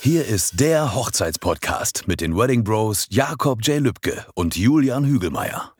[0.00, 3.80] Hier ist der Hochzeitspodcast mit den Wedding Bros Jakob J.
[3.80, 5.72] Lübke und Julian Hügelmeier.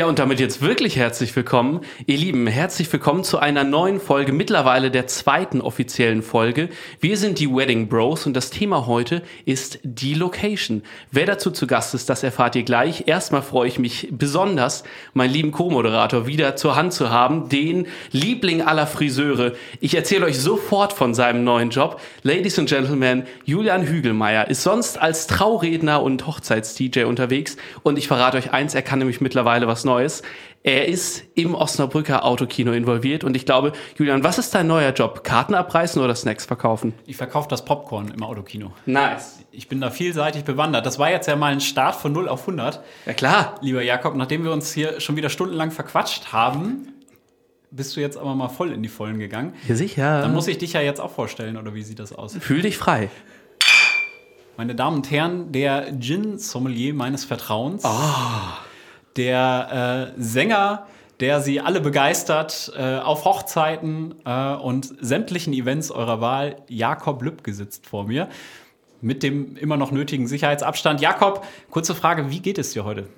[0.00, 1.82] Ja, und damit jetzt wirklich herzlich willkommen.
[2.06, 6.70] Ihr Lieben, herzlich willkommen zu einer neuen Folge, mittlerweile der zweiten offiziellen Folge.
[7.00, 10.84] Wir sind die Wedding Bros und das Thema heute ist die Location.
[11.10, 13.08] Wer dazu zu Gast ist, das erfahrt ihr gleich.
[13.08, 18.62] Erstmal freue ich mich besonders, meinen lieben Co-Moderator wieder zur Hand zu haben, den Liebling
[18.62, 19.52] aller Friseure.
[19.80, 22.00] Ich erzähle euch sofort von seinem neuen Job.
[22.22, 28.38] Ladies and Gentlemen, Julian Hügelmeier ist sonst als Trauredner und Hochzeits-DJ unterwegs und ich verrate
[28.38, 30.22] euch eins, er kann nämlich mittlerweile was Neues.
[30.62, 35.24] Er ist im Osnabrücker Autokino involviert und ich glaube, Julian, was ist dein neuer Job?
[35.24, 36.92] Karten abreißen oder Snacks verkaufen?
[37.06, 38.70] Ich verkaufe das Popcorn im Autokino.
[38.86, 39.40] Nice.
[39.50, 40.86] Ich bin da vielseitig bewandert.
[40.86, 42.80] Das war jetzt ja mal ein Start von 0 auf 100.
[43.06, 43.56] Ja klar.
[43.62, 46.92] Lieber Jakob, nachdem wir uns hier schon wieder stundenlang verquatscht haben,
[47.72, 49.54] bist du jetzt aber mal voll in die Vollen gegangen.
[49.66, 50.20] Ja, sicher.
[50.20, 52.36] Dann muss ich dich ja jetzt auch vorstellen, oder wie sieht das aus?
[52.38, 53.08] Fühl dich frei.
[54.56, 57.82] Meine Damen und Herren, der Gin-Sommelier meines Vertrauens.
[57.84, 58.58] Ah.
[59.20, 60.86] Der äh, Sänger,
[61.20, 66.56] der sie alle begeistert äh, auf Hochzeiten äh, und sämtlichen Events eurer Wahl.
[66.68, 68.30] Jakob Lübke sitzt vor mir.
[69.02, 71.02] Mit dem immer noch nötigen Sicherheitsabstand.
[71.02, 73.08] Jakob, kurze Frage, wie geht es dir heute?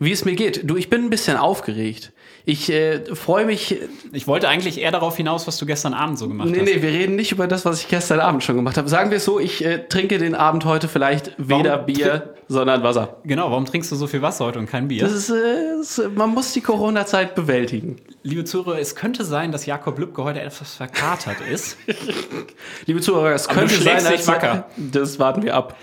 [0.00, 0.68] Wie es mir geht.
[0.68, 2.12] Du, ich bin ein bisschen aufgeregt.
[2.46, 3.80] Ich äh, freue mich.
[4.12, 6.64] Ich wollte eigentlich eher darauf hinaus, was du gestern Abend so gemacht Nee, hast.
[6.66, 8.86] nee, wir reden nicht über das, was ich gestern Abend schon gemacht habe.
[8.88, 12.82] Sagen wir es so, ich äh, trinke den Abend heute vielleicht weder Warum Bier, sondern
[12.82, 13.16] Wasser.
[13.24, 15.02] Genau, warum trinkst du so viel Wasser heute und kein Bier?
[15.04, 15.34] Das ist, äh,
[15.78, 17.96] das, man muss die Corona-Zeit bewältigen.
[18.22, 21.78] Liebe Zuhörer, es könnte sein, dass Jakob Lübke heute etwas verkatert ist.
[22.86, 24.66] Liebe Zuhörer, es Aber könnte sein, als wacker.
[24.76, 25.76] Das warten wir ab.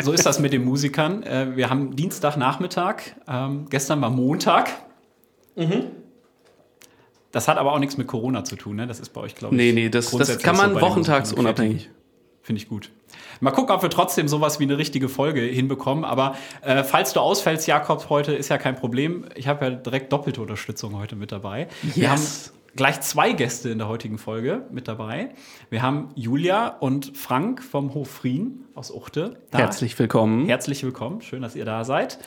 [0.00, 1.22] So ist das mit den Musikern.
[1.22, 4.68] Äh, Wir haben Dienstagnachmittag, ähm, gestern war Montag.
[5.58, 5.84] Mhm.
[7.30, 8.86] Das hat aber auch nichts mit Corona zu tun, ne?
[8.86, 9.60] Das ist bei euch, glaube ich.
[9.60, 11.44] Nee, nee, das, das kann so man bei den wochentags Musikern.
[11.46, 11.90] unabhängig.
[12.42, 12.90] Finde ich gut.
[13.40, 16.04] Mal gucken, ob wir trotzdem sowas wie eine richtige Folge hinbekommen.
[16.04, 19.26] Aber äh, falls du ausfällst, Jakob, heute ist ja kein Problem.
[19.34, 21.68] Ich habe ja direkt doppelte Unterstützung heute mit dabei.
[21.82, 22.54] Wir haben Yes.
[22.74, 25.28] gleich zwei Gäste in der heutigen Folge mit dabei.
[25.68, 29.38] Wir haben Julia und Frank vom Hof Frien aus Uchte.
[29.50, 29.58] Da.
[29.58, 30.46] Herzlich willkommen.
[30.46, 31.20] Herzlich willkommen.
[31.20, 32.18] Schön, dass ihr da seid.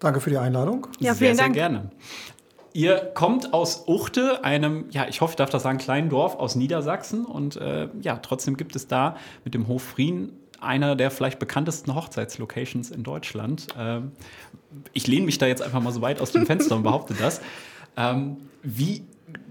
[0.00, 0.88] Danke für die Einladung.
[0.98, 1.54] Ja, sehr, vielen sehr Dank.
[1.54, 1.90] gerne.
[2.74, 6.54] Ihr kommt aus Uchte, einem, ja, ich hoffe, ich darf das sagen, kleinen Dorf aus
[6.54, 7.24] Niedersachsen.
[7.24, 11.94] Und äh, ja, trotzdem gibt es da mit dem Hof Frien einer der vielleicht bekanntesten
[11.94, 13.66] Hochzeitslocations in Deutschland.
[13.78, 14.12] Ähm,
[14.92, 17.40] ich lehne mich da jetzt einfach mal so weit aus dem Fenster und behaupte das.
[17.96, 19.04] Ähm, wie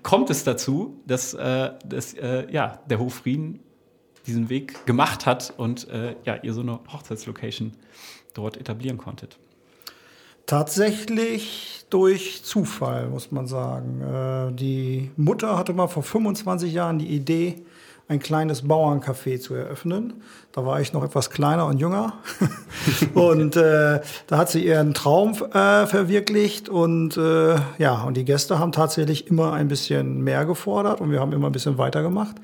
[0.03, 3.59] kommt es dazu, dass, äh, dass äh, ja, der Hof Frien
[4.25, 7.73] diesen Weg gemacht hat und äh, ja, ihr so eine Hochzeitslocation
[8.33, 9.37] dort etablieren konntet?
[10.45, 14.01] Tatsächlich durch Zufall, muss man sagen.
[14.01, 17.63] Äh, die Mutter hatte mal vor 25 Jahren die Idee,
[18.07, 20.21] ein kleines Bauerncafé zu eröffnen.
[20.51, 22.15] Da war ich noch etwas kleiner und jünger.
[23.13, 26.67] und äh, da hat sie ihren Traum äh, verwirklicht.
[26.67, 31.21] Und äh, ja, und die Gäste haben tatsächlich immer ein bisschen mehr gefordert und wir
[31.21, 32.35] haben immer ein bisschen weitergemacht.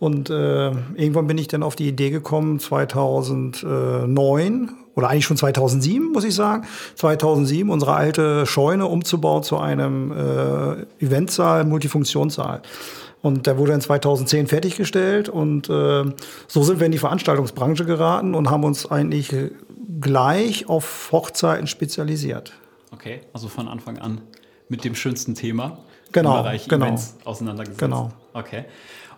[0.00, 6.12] Und äh, irgendwann bin ich dann auf die Idee gekommen, 2009 oder eigentlich schon 2007,
[6.12, 6.66] muss ich sagen,
[6.96, 12.62] 2007 unsere alte Scheune umzubauen zu einem äh, Eventsaal, Multifunktionssaal.
[13.22, 16.04] Und der wurde in 2010 fertiggestellt und äh,
[16.46, 19.34] so sind wir in die Veranstaltungsbranche geraten und haben uns eigentlich
[20.00, 22.52] gleich auf Hochzeiten spezialisiert.
[22.92, 24.20] Okay, also von Anfang an
[24.68, 25.78] mit dem schönsten Thema
[26.14, 26.86] Genau, im Bereich genau.
[26.86, 27.80] Events auseinandergesetzt.
[27.80, 28.10] Genau.
[28.32, 28.64] Okay.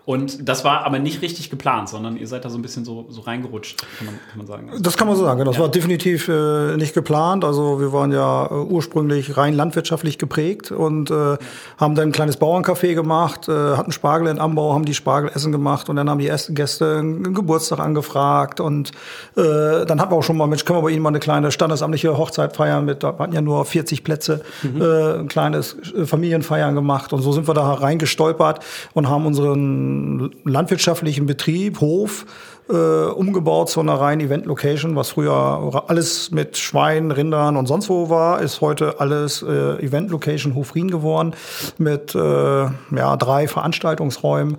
[0.06, 3.06] Und das war aber nicht richtig geplant, sondern ihr seid da so ein bisschen so,
[3.08, 4.70] so reingerutscht, kann man, kann man sagen.
[4.80, 5.38] Das kann man so sagen.
[5.40, 5.50] genau.
[5.50, 5.62] Das Ja.
[5.64, 7.44] war definitiv äh, nicht geplant.
[7.44, 11.36] Also wir waren ja äh, ursprünglich rein landwirtschaftlich geprägt und äh,
[11.76, 15.88] haben dann ein kleines Bauerncafé gemacht, äh, hatten Spargel in Anbau, haben die Spargelessen gemacht
[15.88, 18.92] und dann haben die ersten Gäste einen Geburtstag angefragt und
[19.36, 21.50] äh, dann hatten wir auch schon mal, Mensch, können wir bei Ihnen mal eine kleine
[21.50, 26.76] standesamtliche Hochzeit feiern mit, da hatten ja nur 40 Plätze, äh, ein kleines äh, Familienfeiern
[26.76, 28.60] gemacht und so sind wir da reingestolpert
[28.94, 29.96] und haben unseren
[30.45, 32.27] landwirtschaftlichen Betrieb, Hof,
[32.69, 38.10] äh, umgebaut zu einer reinen Event-Location, was früher alles mit Schweinen, Rindern und sonst wo
[38.10, 41.34] war, ist heute alles äh, Event-Location Hofrien geworden
[41.78, 44.57] mit äh, ja, drei Veranstaltungsräumen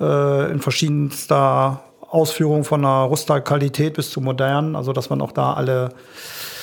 [0.00, 5.52] äh, in verschiedenster Ausführung von einer Rustalqualität bis zu modern, also dass man auch da
[5.54, 5.90] alle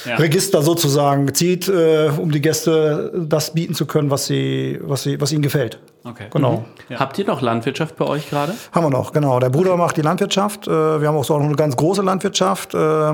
[0.06, 0.16] Ja.
[0.18, 5.20] Register sozusagen zieht, äh, um die Gäste das bieten zu können, was sie, was sie,
[5.20, 5.80] was ihnen gefällt.
[6.04, 6.26] Okay.
[6.32, 6.66] Genau.
[6.90, 7.00] Ja.
[7.00, 8.54] Habt ihr noch Landwirtschaft bei euch gerade?
[8.72, 9.40] Haben wir noch, genau.
[9.40, 10.68] Der Bruder macht die Landwirtschaft.
[10.68, 12.76] Äh, Wir haben auch so noch eine ganz große Landwirtschaft.
[12.76, 13.14] Äh,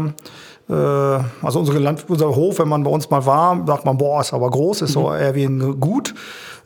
[0.68, 4.34] also unsere Land, unser Hof, wenn man bei uns mal war, sagt man, boah, ist
[4.34, 5.16] aber groß, ist so Mhm.
[5.16, 6.14] eher wie ein Gut.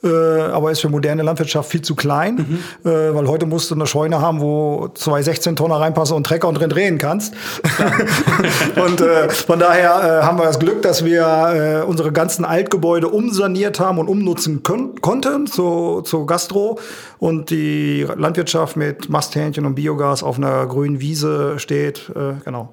[0.03, 0.09] Äh,
[0.51, 2.35] aber ist für moderne Landwirtschaft viel zu klein,
[2.83, 2.89] Mhm.
[2.91, 6.47] äh, weil heute musst du eine Scheune haben, wo zwei 16 Tonner reinpassen und Trecker
[6.47, 7.33] und drin drehen kannst.
[8.85, 13.07] und äh, von daher äh, haben wir das Glück, dass wir äh, unsere ganzen Altgebäude
[13.07, 16.77] umsaniert haben und umnutzen können, konnten zu, zu Gastro
[17.17, 22.11] und die Landwirtschaft mit Masthähnchen und Biogas auf einer grünen Wiese steht.
[22.15, 22.69] Äh, genau.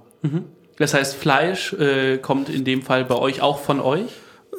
[0.78, 4.10] Das heißt, Fleisch äh, kommt in dem Fall bei euch auch von euch?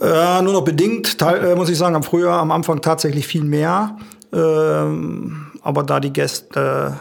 [0.02, 3.98] Äh, nur noch bedingt, äh, muss ich sagen, am Frühjahr, am Anfang tatsächlich viel mehr.
[4.34, 6.98] Ähm, aber da die Gäste,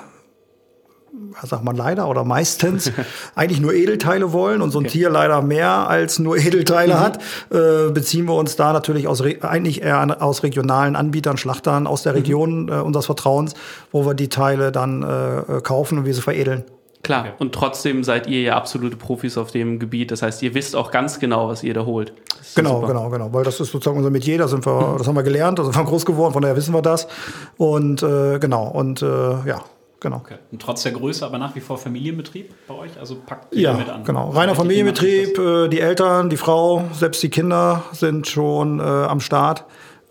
[1.42, 2.92] äh, sagt man leider oder meistens,
[3.34, 7.18] eigentlich nur Edelteile wollen und so ein Tier leider mehr als nur Edelteile hat,
[7.50, 12.02] äh, beziehen wir uns da natürlich aus, eigentlich eher an, aus regionalen Anbietern, Schlachtern aus
[12.02, 13.54] der Region äh, unseres Vertrauens,
[13.90, 16.64] wo wir die Teile dann äh, kaufen und wir sie veredeln.
[17.02, 17.32] Klar.
[17.38, 20.12] Und trotzdem seid ihr ja absolute Profis auf dem Gebiet.
[20.12, 22.12] Das heißt, ihr wisst auch ganz genau, was ihr da holt.
[22.54, 22.86] Genau, super.
[22.88, 23.32] genau, genau.
[23.32, 25.74] Weil das ist sozusagen unser Metier, da sind wir, das haben wir gelernt, da sind
[25.76, 27.08] wir groß geworden, von daher wissen wir das.
[27.56, 29.62] Und äh, genau, und äh, ja,
[29.98, 30.16] genau.
[30.18, 30.36] Okay.
[30.52, 32.92] Und trotz der Größe aber nach wie vor Familienbetrieb bei euch?
[33.00, 34.04] Also packt jeder Ja, mit an?
[34.04, 34.30] genau.
[34.30, 39.64] Reiner Familienbetrieb, äh, die Eltern, die Frau, selbst die Kinder sind schon äh, am Start.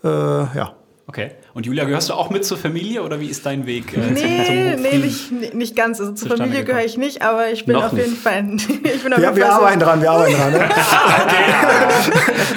[0.04, 0.72] Äh, ja.
[1.06, 1.32] Okay.
[1.54, 3.92] Und Julia, gehörst du auch mit zur Familie oder wie ist dein Weg?
[3.94, 6.00] Äh, Nee, zum, zum nee, nicht, nicht ganz.
[6.00, 8.16] Also zur Familie gehöre ich nicht, aber ich bin Noch auf jeden.
[8.16, 8.44] Fall.
[8.82, 10.52] Ich bin auf Wir, jeden wir Fall so- arbeiten dran, wir arbeiten dran.
[10.52, 10.60] Ne?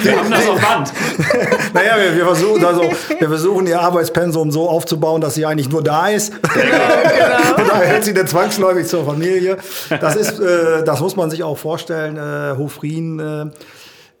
[0.02, 0.92] Wir haben das auf Band.
[1.74, 5.82] naja, wir, wir, versuchen, also, wir versuchen ihr Arbeitspensum so aufzubauen, dass sie eigentlich nur
[5.82, 6.32] da ist.
[6.42, 9.56] Genau, Und da hält sie dann zwangsläufig zur Familie.
[10.00, 12.16] Das ist, äh, das muss man sich auch vorstellen.
[12.16, 13.18] Äh, Hofrien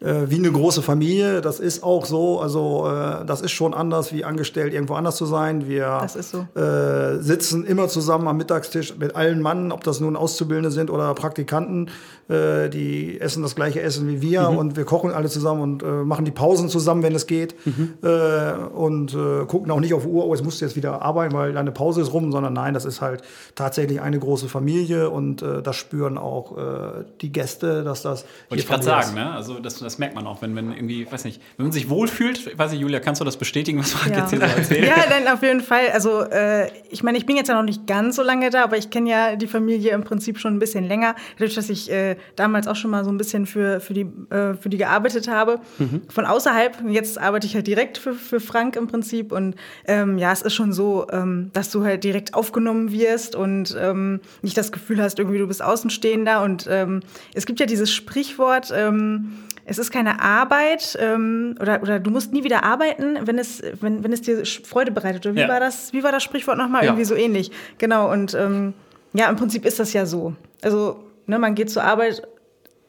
[0.00, 1.40] äh, wie eine große Familie.
[1.40, 2.40] Das ist auch so.
[2.40, 5.68] Also äh, das ist schon anders, wie angestellt irgendwo anders zu sein.
[5.68, 6.46] Wir Das ist so.
[6.60, 11.14] äh, sitzen immer zusammen am Mittagstisch mit allen Mann, ob das nun Auszubildende sind oder
[11.14, 11.90] Praktikanten.
[12.28, 15.86] Äh, die essen das gleiche Essen wie wir und wir kochen alle zusammen und äh,
[15.86, 17.54] machen die Pausen zusammen, wenn es geht.
[18.02, 21.02] Äh, und äh, gucken auch nicht auf die Uhr, oh, jetzt musst du jetzt wieder
[21.02, 23.22] arbeiten, weil deine Pause ist rum, sondern nein, das ist halt
[23.54, 28.24] tatsächlich eine große Familie und äh, das spüren auch äh, die Gäste, dass das.
[28.48, 29.30] Wollte ich gerade sagen, ne?
[29.32, 32.58] Also das, das merkt man auch, wenn man irgendwie, weiß nicht, wenn man sich wohlfühlt,
[32.58, 34.20] weiß ich, Julia, kannst du das bestätigen, was Frank Ja.
[34.22, 34.86] jetzt hier so erzählt?
[34.86, 35.88] ja, dann auf jeden Fall.
[35.92, 38.76] Also äh, ich meine, ich bin jetzt ja noch nicht ganz so lange da, aber
[38.76, 41.14] ich kenne ja die Familie im Prinzip schon ein bisschen länger.
[41.38, 44.54] Dadurch, dass ich äh, damals auch schon mal so ein bisschen für, für, die, äh,
[44.54, 45.60] für die gearbeitet habe.
[46.08, 46.82] Von außerhalb.
[46.88, 49.32] Jetzt arbeite ich halt direkt für, für Frank im Prinzip.
[49.32, 49.54] Und
[49.86, 54.20] ähm, ja, es ist schon so, ähm, dass du halt direkt aufgenommen wirst und ähm,
[54.42, 56.42] nicht das Gefühl hast, irgendwie du bist Außenstehender.
[56.42, 57.00] Und ähm,
[57.34, 59.32] es gibt ja dieses Sprichwort, ähm,
[59.78, 64.02] es ist keine Arbeit ähm, oder, oder du musst nie wieder arbeiten, wenn es, wenn,
[64.02, 65.26] wenn es dir Freude bereitet.
[65.26, 65.48] Oder wie Ja.
[65.48, 65.92] war das?
[65.92, 66.82] Wie war das Sprichwort nochmal?
[66.84, 66.88] Ja.
[66.90, 67.50] Irgendwie so ähnlich.
[67.78, 68.10] Genau.
[68.10, 68.72] Und ähm,
[69.12, 70.34] ja, im Prinzip ist das ja so.
[70.62, 72.22] Also, ne, man geht zur Arbeit,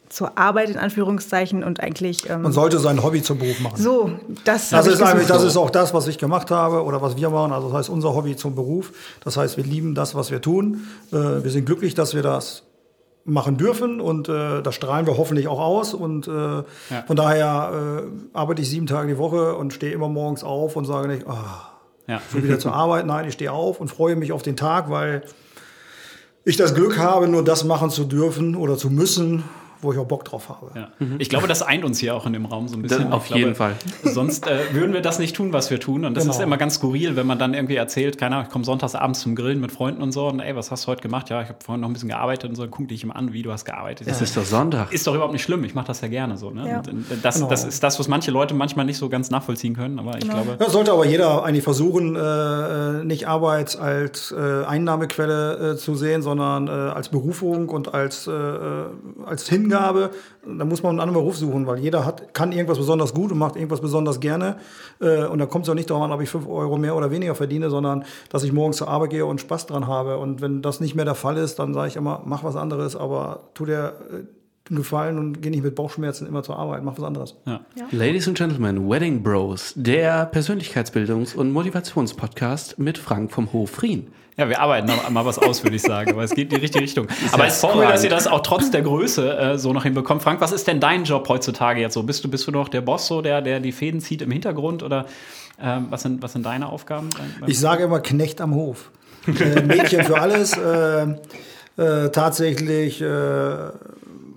[0.10, 3.75] zur Arbeit in Anführungszeichen und eigentlich ähm, Man sollte sein Hobby zum Beruf machen.
[3.81, 4.10] so,
[4.45, 7.18] das, Das ich ist, eigentlich, das ist auch das, was ich gemacht habe oder was
[7.18, 7.51] wir machen.
[7.51, 8.94] Also das heißt, unser Hobby zum Beruf.
[9.24, 10.88] Das heißt, wir lieben das, was wir tun.
[11.12, 12.63] Äh, wir sind glücklich, dass wir das
[13.27, 15.94] machen dürfen und äh, das strahlen wir hoffentlich auch aus.
[15.94, 16.63] Und äh,
[17.06, 20.85] von daher äh, arbeite ich sieben Tage die Woche und stehe immer morgens auf und
[20.85, 21.71] sage nicht, ah,
[22.07, 22.21] Ja.
[22.31, 23.06] schon wieder zur Arbeit.
[23.06, 25.24] Nein, ich stehe auf und freue mich auf den Tag, weil
[26.45, 29.44] ich das Glück habe, nur das machen zu dürfen oder zu müssen,
[29.81, 30.71] wo ich auch Bock drauf habe.
[30.75, 30.88] Ja.
[31.19, 33.03] Ich glaube, das eint uns hier auch in dem Raum so ein bisschen.
[33.06, 33.74] Das- auf glaube, jeden Fall.
[34.03, 36.05] Sonst äh, würden wir das nicht tun, was wir tun.
[36.05, 36.36] Und das Genau.
[36.36, 39.19] ist immer ganz skurril, wenn man dann irgendwie erzählt, keine Ahnung, ich komme sonntags abends
[39.22, 40.27] zum Grillen mit Freunden und so.
[40.27, 41.29] Und ey, was hast du heute gemacht?
[41.29, 42.65] Ja, ich habe vorhin noch ein bisschen gearbeitet und so.
[42.65, 44.07] Dann die dich immer an, wie du hast gearbeitet.
[44.07, 44.91] Es ist doch Sonntag.
[44.93, 45.63] ist doch überhaupt nicht schlimm.
[45.63, 46.51] Ich mache das ja gerne so.
[46.51, 46.67] Ne?
[46.67, 46.77] Ja.
[46.79, 47.48] Und, äh, das, Genau.
[47.50, 50.00] das ist das, was manche Leute manchmal nicht so ganz nachvollziehen können.
[50.00, 50.43] Aber ich Genau.
[50.43, 55.96] glaube, Ja, sollte aber jeder eigentlich versuchen, äh, nicht Arbeit als äh, Einnahmequelle äh, zu
[55.96, 58.86] sehen, sondern äh, als Berufung und als, äh, äh,
[59.25, 59.66] als Hingabe.
[59.69, 63.38] Da muss man einen anderen Beruf suchen, weil jeder hat, kann irgendwas besonders gut und
[63.38, 64.57] macht irgendwas besonders gerne.
[65.00, 67.12] Äh, und da kommt es auch nicht darauf an, ob ich 5 Euro mehr oder
[67.12, 70.17] weniger verdiene, sondern dass ich morgens zur Arbeit gehe und Spaß dran habe.
[70.17, 72.95] Und wenn das nicht mehr der Fall ist, dann sage ich immer, mach was anderes,
[72.95, 74.24] aber tu dir äh,
[74.69, 77.36] einen Gefallen und geh nicht mit Bauchschmerzen immer zur Arbeit, mach was anderes.
[77.45, 77.62] ja.
[77.91, 84.07] Ladies and Gentlemen, Wedding Bros, der Persönlichkeitsbildungs- und Motivationspodcast mit Frank vom Hof Rien.
[84.38, 86.12] Ja, wir arbeiten noch mal was aus, würde ich sagen.
[86.12, 87.08] Aber es geht in die richtige Richtung.
[87.32, 90.22] Aber es ist cool, dass ihr das auch trotz der Größe äh, so noch hinbekommt.
[90.22, 92.03] Frank, was ist denn dein Job heutzutage jetzt so?
[92.03, 94.84] Bist du, bist du noch der Boss, so, der, der die Fäden zieht im Hintergrund?
[94.84, 95.08] Oder
[95.60, 97.10] ähm, was, sind, was sind deine Aufgaben?
[97.48, 98.91] Ich sage immer Knecht am Hof.
[99.27, 100.56] Äh, Mädchen für alles.
[100.56, 101.15] Äh,
[101.77, 103.56] äh, tatsächlich äh,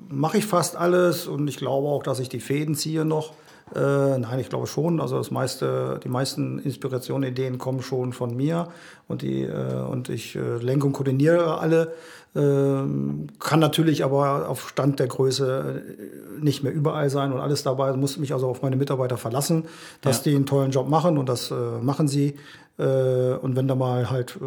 [0.08, 3.32] mache ich fast alles und ich glaube auch, dass ich die Fäden ziehe noch.
[3.74, 5.00] Äh, nein, ich glaube schon.
[5.00, 8.68] Also das meiste, die meisten Inspirationen, Ideen kommen schon von mir
[9.08, 11.92] und die äh, und ich äh, lenke und koordiniere alle.
[12.34, 15.82] Ähm, kann natürlich aber auf Stand der Größe
[16.38, 17.92] äh, nicht mehr überall sein und alles dabei.
[17.92, 19.64] Muss mich also auf meine Mitarbeiter verlassen,
[20.00, 20.30] dass Ja.
[20.30, 22.36] die einen tollen Job machen und das äh, machen sie.
[22.78, 24.38] Äh, und wenn da mal halt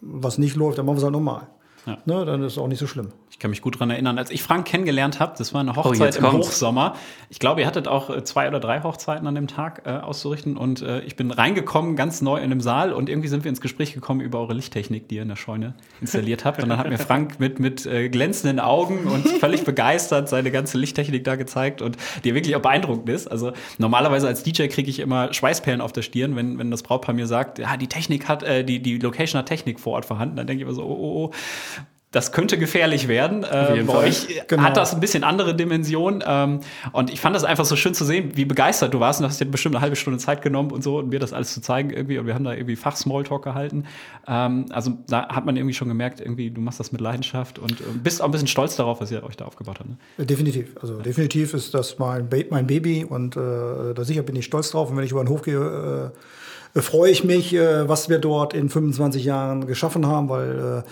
[0.00, 1.46] was nicht läuft, dann machen wir es halt normal.
[1.86, 1.98] Ja.
[2.06, 3.08] Ne, dann ist es auch nicht so schlimm.
[3.34, 5.76] Ich kann mich gut dran erinnern, als ich Frank kennengelernt habe, das war eine Oh,
[5.78, 6.46] Hochzeit jetzt im kommt's.
[6.46, 6.94] Hochsommer.
[7.30, 10.56] Ich glaube, ihr hattet auch äh, zwei oder drei Hochzeiten an dem Tag äh, auszurichten
[10.56, 13.60] und äh, ich bin reingekommen, ganz neu in dem Saal und irgendwie sind wir ins
[13.60, 16.62] Gespräch gekommen über eure Lichttechnik, die ihr in der Scheune installiert habt.
[16.62, 20.78] Und dann hat mir Frank mit, mit äh, glänzenden Augen und völlig begeistert seine ganze
[20.78, 23.26] Lichttechnik da gezeigt und die wirklich auch beeindruckend ist.
[23.26, 27.16] Also normalerweise als DJ kriege ich immer Schweißperlen auf der Stirn, wenn, wenn das Brautpaar
[27.16, 30.36] mir sagt, ja, die Technik hat, äh, die, die Location hat Technik vor Ort vorhanden.
[30.36, 31.34] Dann denke ich immer so, oh, oh, oh.
[32.14, 33.42] Das könnte gefährlich werden.
[33.42, 34.04] Äh, bei Fall.
[34.04, 34.62] euch Genau.
[34.62, 36.22] hat das ein bisschen andere Dimension.
[36.24, 36.60] Ähm,
[36.92, 39.18] und ich fand das einfach so schön zu sehen, wie begeistert du warst.
[39.18, 41.32] Und du hast dir bestimmt eine halbe Stunde Zeit genommen und so, und mir das
[41.32, 42.18] alles zu zeigen irgendwie.
[42.18, 43.86] Und wir haben da irgendwie Fach-Smalltalk gehalten.
[44.28, 47.80] Ähm, also da hat man irgendwie schon gemerkt, irgendwie, du machst das mit Leidenschaft und
[47.80, 49.90] äh, bist auch ein bisschen stolz darauf, was ihr euch da aufgebaut habt.
[49.90, 50.24] Ne?
[50.24, 50.76] Definitiv.
[50.80, 53.40] Also definitiv ist das mein, ba mein Baby und äh,
[53.92, 54.88] da sicher bin ich stolz drauf.
[54.88, 56.12] Und wenn ich über den Hof gehe,
[56.76, 60.90] äh, freue ich mich, äh, was wir dort in 25 Jahren geschaffen haben, weil äh,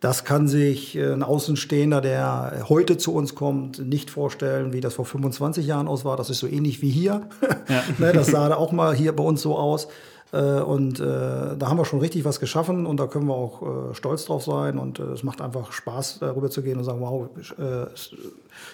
[0.00, 4.94] das kann sich äh, ein Außenstehender, der heute zu uns kommt, nicht vorstellen, wie das
[4.94, 6.16] vor 25 Jahren aus war.
[6.16, 7.28] Das ist so ähnlich wie hier.
[7.98, 9.88] ne, das sah da auch mal hier bei uns so aus.
[10.32, 13.94] Äh, Und äh, da haben wir schon richtig was geschaffen und da können wir auch
[13.94, 14.78] stolz drauf sein.
[14.78, 17.28] Und es macht einfach Spaß, darüber zu gehen und sagen, wow,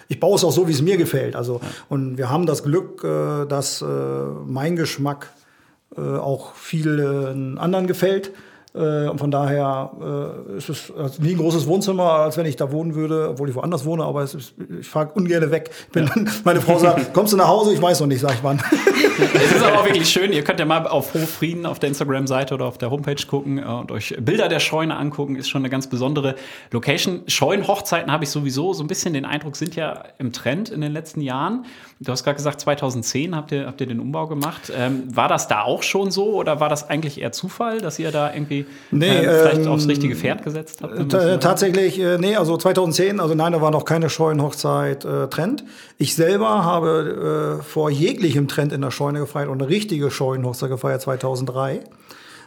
[0.08, 1.34] ich baue es auch so, wie es mir gefällt.
[1.34, 3.84] Also, und wir haben das Glück, dass
[4.46, 5.30] mein Geschmack
[5.96, 8.32] auch vielen anderen gefällt.
[8.76, 9.90] Äh, Und von daher
[10.52, 13.48] äh, ist es also nie ein großes Wohnzimmer, als wenn ich da wohnen würde, obwohl
[13.48, 15.70] ich woanders wohne, aber es ist, ich fahre ungern weg.
[15.86, 16.10] Ich bin,
[16.44, 17.72] Meine Frau sagt, kommst du nach Hause?
[17.72, 18.60] Ich weiß noch nicht, sag ich wann.
[19.18, 20.32] Es ist aber auch wirklich schön.
[20.32, 23.62] Ihr könnt ja mal auf Hochfrieden auf der Instagram-Seite oder auf der Homepage gucken äh,
[23.62, 25.36] und euch Bilder der Scheune angucken.
[25.36, 26.34] Ist schon eine ganz besondere
[26.72, 27.22] Location.
[27.26, 30.92] Scheunenhochzeiten habe ich sowieso so ein bisschen den Eindruck, sind ja im Trend in den
[30.92, 31.64] letzten Jahren.
[32.00, 34.70] Du hast gerade gesagt, 2010 habt ihr, habt ihr den Umbau gemacht.
[34.76, 38.10] Ähm, war das da auch schon so oder war das eigentlich eher Zufall, dass ihr
[38.12, 41.10] da irgendwie Nee, äh, vielleicht ähm, aufs richtige Pferd gesetzt habt?
[41.10, 45.28] Ta- so- Tatsächlich, äh, nee, also 2010, also nein, da war noch keine Scheunenhochzeit äh,
[45.28, 45.64] Trend.
[45.96, 50.70] Ich selber habe äh, vor jeglichem Trend in der Scheune gefeiert und eine richtige Scheunenhochzeit
[50.70, 51.82] gefeiert 2003.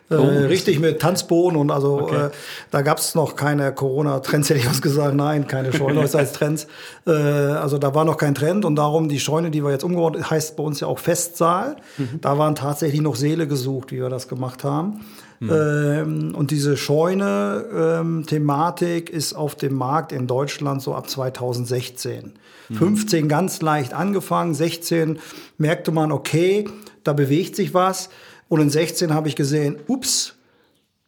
[0.09, 2.31] Äh, richtig mit Tanzboden und also äh,
[2.71, 5.13] da gab es noch keine Corona-Trends, hätte ich was gesagt.
[5.13, 6.65] Nein, keine Scheunenhochzeitstrends.
[7.07, 10.17] äh, also da war noch kein Trend und darum die Scheune, die wir jetzt umgebaut,
[10.29, 11.77] heißt bei uns ja auch Festsaal.
[12.21, 15.01] Da waren tatsächlich noch Seele gesucht, wie wir das gemacht haben.
[15.41, 22.33] Ähm, und diese Scheune-Thematik ist auf dem Markt in Deutschland so ab 2016.
[22.71, 25.19] 15 ganz leicht angefangen, 16
[25.57, 26.69] merkte man, okay,
[27.03, 28.09] da bewegt sich was.
[28.47, 30.35] Und in 16 habe ich gesehen, ups,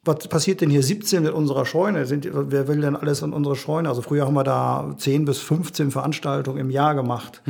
[0.04, 2.06] was passiert denn hier 17 mit unserer Scheune?
[2.06, 3.88] Sind, wer will denn alles in unsere Scheune?
[3.88, 7.40] Also früher haben wir da 10 bis 15 Veranstaltungen im Jahr gemacht.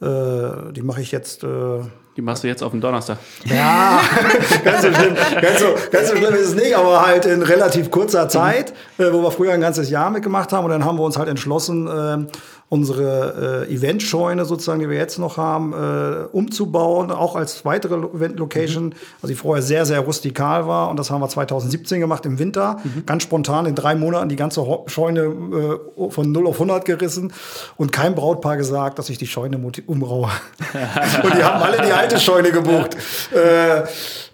[0.00, 1.44] Äh, die mache ich jetzt.
[1.44, 1.80] Äh,
[2.18, 3.18] Die machst du jetzt auf den Donnerstag.
[3.44, 4.00] ja,
[4.64, 7.92] ganz so schlimm, ganz so, ganz so schlimm ist es nicht, aber halt in relativ
[7.92, 10.64] kurzer Zeit, äh, wo wir früher ein ganzes Jahr mitgemacht haben.
[10.64, 12.26] Und dann haben wir uns halt entschlossen, ähm,
[12.70, 18.10] unsere äh, Eventscheune sozusagen, die wir jetzt noch haben, äh, umzubauen, auch als weitere Lo-
[18.14, 20.90] Event-Location, also die vorher sehr, sehr rustikal war.
[20.90, 24.64] Und das haben wir 2017 gemacht im Winter, ganz spontan in drei Monaten die ganze
[24.86, 27.32] Scheune äh, von 0 auf 100 gerissen
[27.78, 30.28] und kein Brautpaar gesagt, dass ich die Scheune umraue.
[31.22, 32.96] und die haben alle die alte Scheune gebucht.
[33.34, 33.78] Äh,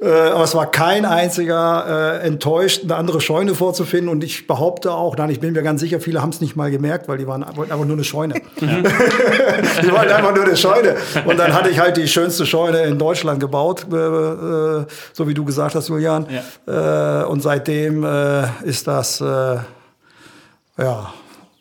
[0.04, 4.08] äh, aber es war kein einziger äh, enttäuscht, eine andere Scheune vorzufinden.
[4.08, 6.70] Und ich behaupte auch, nein, ich bin mir ganz sicher, viele haben es nicht mal
[6.70, 8.23] gemerkt, weil die waren, wollten einfach nur eine Scheune.
[8.60, 10.96] die wollten einfach nur eine Scheune.
[11.24, 15.34] Und dann hatte ich halt die schönste Scheune in Deutschland gebaut, äh, äh, so wie
[15.34, 16.26] du gesagt hast, Julian.
[16.66, 21.12] Äh, und seitdem äh, ist das, äh, ja,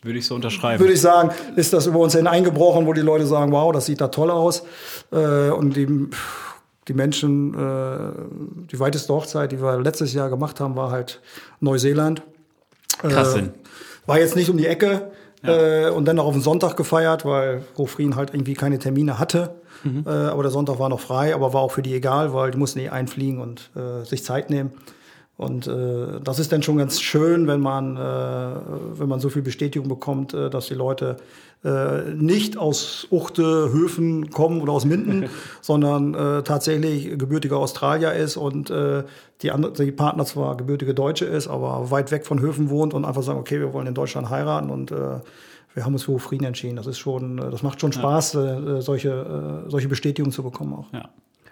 [0.01, 0.79] Würde ich so unterschreiben.
[0.79, 3.85] würde ich sagen, ist das über uns hin eingebrochen, wo die Leute sagen, wow, das
[3.85, 4.63] sieht da toll aus.
[5.11, 5.87] Und die,
[6.87, 11.21] die Menschen, äh, die weiteste Hochzeit, die wir letztes Jahr gemacht haben, war halt
[11.59, 12.21] Neuseeland.
[12.99, 13.49] Krass Äh,
[14.05, 15.11] war jetzt nicht um die Ecke
[15.43, 19.55] äh, und dann noch auf den Sonntag gefeiert, weil Hofrien halt irgendwie keine Termine hatte.
[20.05, 22.57] Äh, aber der Sonntag war noch frei, aber war auch für die egal, weil die
[22.57, 24.71] mussten eh einfliegen und äh, sich Zeit nehmen.
[25.35, 29.41] Und äh, das ist dann schon ganz schön, wenn man, äh, wenn man so viel
[29.41, 31.17] Bestätigung bekommt, äh, dass die Leute
[31.63, 35.29] äh, nicht aus Uchte, Höfen kommen oder aus Minden,
[35.61, 39.03] sondern äh, tatsächlich gebürtiger Australier ist und äh,
[39.41, 43.05] die, andere, die Partner zwar gebürtige Deutsche ist, aber weit weg von Höfen wohnt und
[43.05, 45.19] einfach sagen, okay, wir wollen in Deutschland heiraten und äh,
[45.73, 46.75] wir haben uns für Hofrieden entschieden.
[46.75, 50.73] Das ist schon, äh, das macht schon Spaß, äh, solche, äh, solche Bestätigungen zu bekommen
[50.73, 50.93] auch.
[50.93, 51.09] Ja.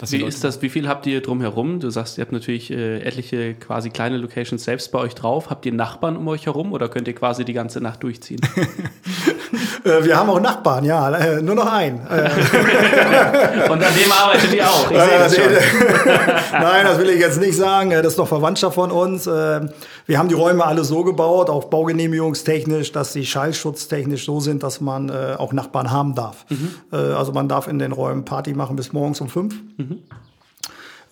[0.10, 0.62] Wie ist das?
[0.62, 1.80] Wie viel habt ihr drumherum?
[1.80, 5.50] Du sagst, ihr habt natürlich äh, etliche quasi kleine Locations selbst bei euch drauf.
[5.50, 8.42] Habt ihr Nachbarn um euch herum oder könnt ihr quasi die ganze Nacht durchziehen?
[9.84, 12.00] Äh, wir haben auch Nachbarn, ja, äh, nur noch einen.
[12.08, 12.30] Äh,
[13.70, 14.90] Und an dem arbeitet ihr auch.
[14.92, 15.38] Ich sehe das.
[16.52, 17.90] Nein, das will ich jetzt nicht sagen.
[17.92, 19.26] Das ist doch Verwandtschaft von uns.
[19.26, 24.82] Wir haben die Räume alle so gebaut, auch baugenehmigungstechnisch, dass sie schallschutztechnisch so sind, dass
[24.82, 26.46] man auch Nachbarn haben darf.
[26.50, 26.76] Mhm.
[26.92, 29.56] Also man darf in den Räumen Party machen bis morgens um fünf.
[29.78, 30.00] Mhm.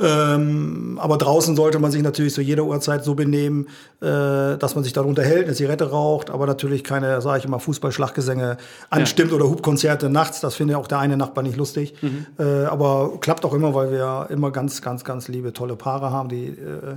[0.01, 3.67] Ähm, aber draußen sollte man sich natürlich zu jeder Uhrzeit so benehmen,
[4.01, 7.59] äh, dass man sich dann unterhält, eine Zigarette raucht, aber natürlich keine, sage ich immer,
[7.59, 8.57] Fußballschlaggesänge
[8.89, 9.35] anstimmt ja.
[9.35, 10.39] oder Hubkonzerte nachts.
[10.39, 11.95] Das findet auch der eine Nachbar nicht lustig.
[12.01, 12.25] Mhm.
[12.39, 16.29] Äh, aber klappt auch immer, weil wir immer ganz, ganz, ganz liebe, tolle Paare haben,
[16.29, 16.95] die äh,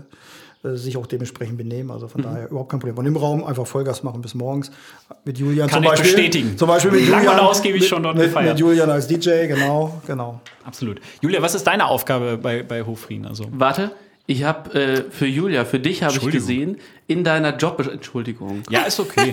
[0.62, 1.90] sich auch dementsprechend benehmen.
[1.90, 2.26] Also von mhm.
[2.26, 2.97] daher überhaupt kein Problem.
[2.99, 4.71] Und im Raum einfach Vollgas machen bis morgens.
[5.25, 6.11] Mit Julian Kann zum Beispiel.
[6.11, 6.59] Ich bestätigen.
[6.59, 7.40] Zum Beispiel mit Julian.
[7.40, 8.50] Ausgiebig schon dort mit, gefeiert.
[8.50, 10.40] Mit Julian als DJ, genau, genau.
[10.64, 11.00] Absolut.
[11.21, 13.26] Julia, was ist deine Aufgabe bei, bei Hofrien?
[13.26, 13.47] Also?
[13.50, 13.90] Warte.
[14.26, 16.78] Ich habe äh, für Julia, für dich habe ich gesehen,
[17.09, 17.85] in deiner Job...
[17.92, 18.62] Entschuldigung.
[18.71, 19.33] Ja, ist okay.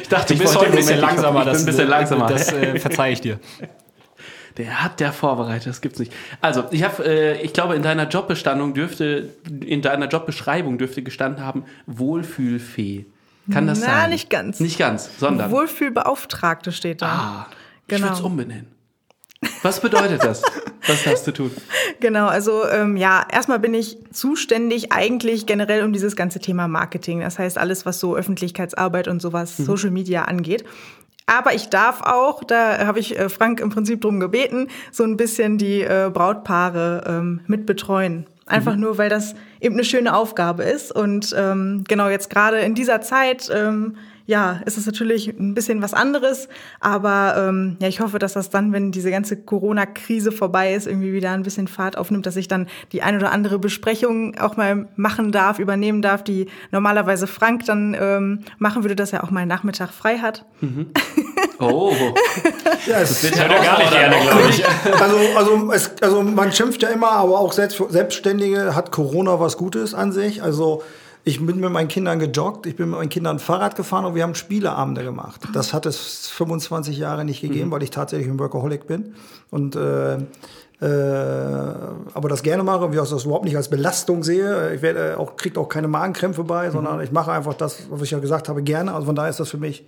[0.00, 1.40] ich dachte, du bist heute ein bisschen langsamer.
[1.40, 2.26] Ich bin ein bisschen langsamer.
[2.28, 3.38] Das äh, verzeihe ich dir.
[4.56, 6.12] Der hat der vorbereitet, das gibt's nicht.
[6.40, 9.30] Also, ich habe, äh, ich glaube, in deiner Jobbestandung dürfte,
[9.60, 13.06] in deiner Jobbeschreibung dürfte gestanden haben, Wohlfühlfee.
[13.50, 14.10] Kann das Na, sein?
[14.10, 14.60] Nicht ganz.
[14.60, 15.50] Nicht ganz, sondern.
[15.50, 17.06] Wohlfühlbeauftragte steht da.
[17.06, 17.46] Ah,
[17.88, 17.96] genau.
[17.96, 18.66] ich würde es umbenennen.
[19.62, 20.42] Was bedeutet das?
[20.86, 21.50] Was hast du tun?
[22.00, 27.20] Genau, also ähm, ja, erstmal bin ich zuständig eigentlich generell um dieses ganze Thema Marketing.
[27.20, 29.64] Das heißt, alles, was so Öffentlichkeitsarbeit und sowas, mhm.
[29.64, 30.64] Social Media angeht.
[31.26, 35.16] Aber ich darf auch, da habe ich äh, Frank im Prinzip drum gebeten, so ein
[35.16, 38.26] bisschen die äh, Brautpaare ähm, mit betreuen.
[38.46, 38.80] Einfach mhm.
[38.80, 40.92] nur, weil das eben eine schöne Aufgabe ist.
[40.92, 45.82] Und ähm, genau jetzt gerade in dieser Zeit ähm, ja, ist es natürlich ein bisschen
[45.82, 46.48] was anderes.
[46.80, 51.12] Aber ähm, ja, ich hoffe, dass das dann, wenn diese ganze Corona-Krise vorbei ist, irgendwie
[51.12, 54.88] wieder ein bisschen Fahrt aufnimmt, dass ich dann die ein oder andere Besprechung auch mal
[54.96, 59.40] machen darf, übernehmen darf, die normalerweise Frank dann ähm, machen würde, dass er auch mal
[59.40, 60.44] einen Nachmittag frei hat.
[60.60, 60.90] Mhm.
[61.58, 61.92] Oh.
[62.86, 64.64] ja, es wird ja gar nicht gerne, glaube ich.
[65.00, 69.94] Also, also, es, also man schimpft ja immer, aber auch Selbstständige hat Corona was Gutes
[69.94, 70.42] an sich.
[70.42, 70.82] Also
[71.24, 74.24] ich bin mit meinen Kindern gejoggt, ich bin mit meinen Kindern Fahrrad gefahren und wir
[74.24, 75.40] haben Spieleabende gemacht.
[75.52, 77.72] Das hat es 25 Jahre nicht gegeben, mhm.
[77.72, 79.14] weil ich tatsächlich ein Workaholic bin.
[79.50, 80.84] Und äh, äh,
[82.14, 84.74] aber das gerne mache und ich das überhaupt nicht als Belastung sehe.
[84.74, 86.72] Ich werde auch, kriege auch keine Magenkrämpfe bei, mhm.
[86.72, 88.92] sondern ich mache einfach das, was ich ja gesagt habe, gerne.
[88.92, 89.84] Also von daher ist das für mich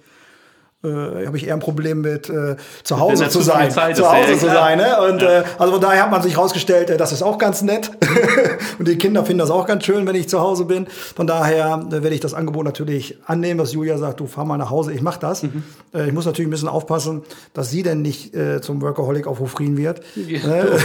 [0.84, 4.38] äh, habe ich eher ein Problem mit äh, zu Hause zu sein, Zeit zu Hause
[4.38, 4.78] zu sein.
[4.78, 4.96] Ne?
[5.08, 5.40] Und ja.
[5.40, 7.90] äh, also von daher hat man sich herausgestellt, äh, das ist auch ganz nett
[8.78, 10.86] und die Kinder finden das auch ganz schön, wenn ich zu Hause bin.
[11.16, 14.58] Von daher äh, werde ich das Angebot natürlich annehmen, dass Julia sagt, du fahr mal
[14.58, 15.42] nach Hause, ich mach das.
[15.42, 15.62] Mhm.
[15.94, 19.40] Äh, ich muss natürlich ein bisschen aufpassen, dass sie denn nicht äh, zum Workaholic auf
[19.40, 20.02] Hofrien wird.
[20.14, 20.46] Ja.
[20.46, 20.64] Ne?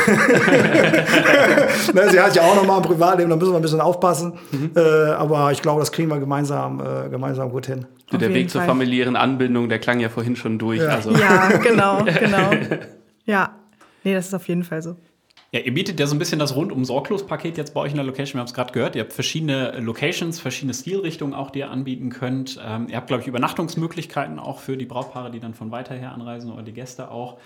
[1.94, 2.10] ne?
[2.10, 4.34] sie hat ja auch noch mal ein Privatleben, da müssen wir ein bisschen aufpassen.
[4.52, 4.72] Mhm.
[4.76, 4.80] Äh,
[5.12, 7.86] aber ich glaube, das kriegen wir gemeinsam, äh, gemeinsam gut hin.
[8.12, 10.80] Der Weg zur familiären Anbindung, der klang ja vorhin schon durch.
[10.82, 11.12] Ja, also.
[11.12, 12.52] ja genau, genau.
[13.26, 13.56] Ja,
[14.04, 14.96] nee, das ist auf jeden Fall so.
[15.52, 17.98] Ja, ihr bietet ja so ein bisschen das rundum sorglos Paket jetzt bei euch in
[17.98, 18.36] der Location.
[18.36, 18.96] Wir haben es gerade gehört.
[18.96, 22.60] Ihr habt verschiedene Locations, verschiedene Stilrichtungen auch, die ihr anbieten könnt.
[22.64, 26.12] Ähm, ihr habt, glaube ich, Übernachtungsmöglichkeiten auch für die Brautpaare, die dann von weiter her
[26.12, 27.40] anreisen oder die Gäste auch.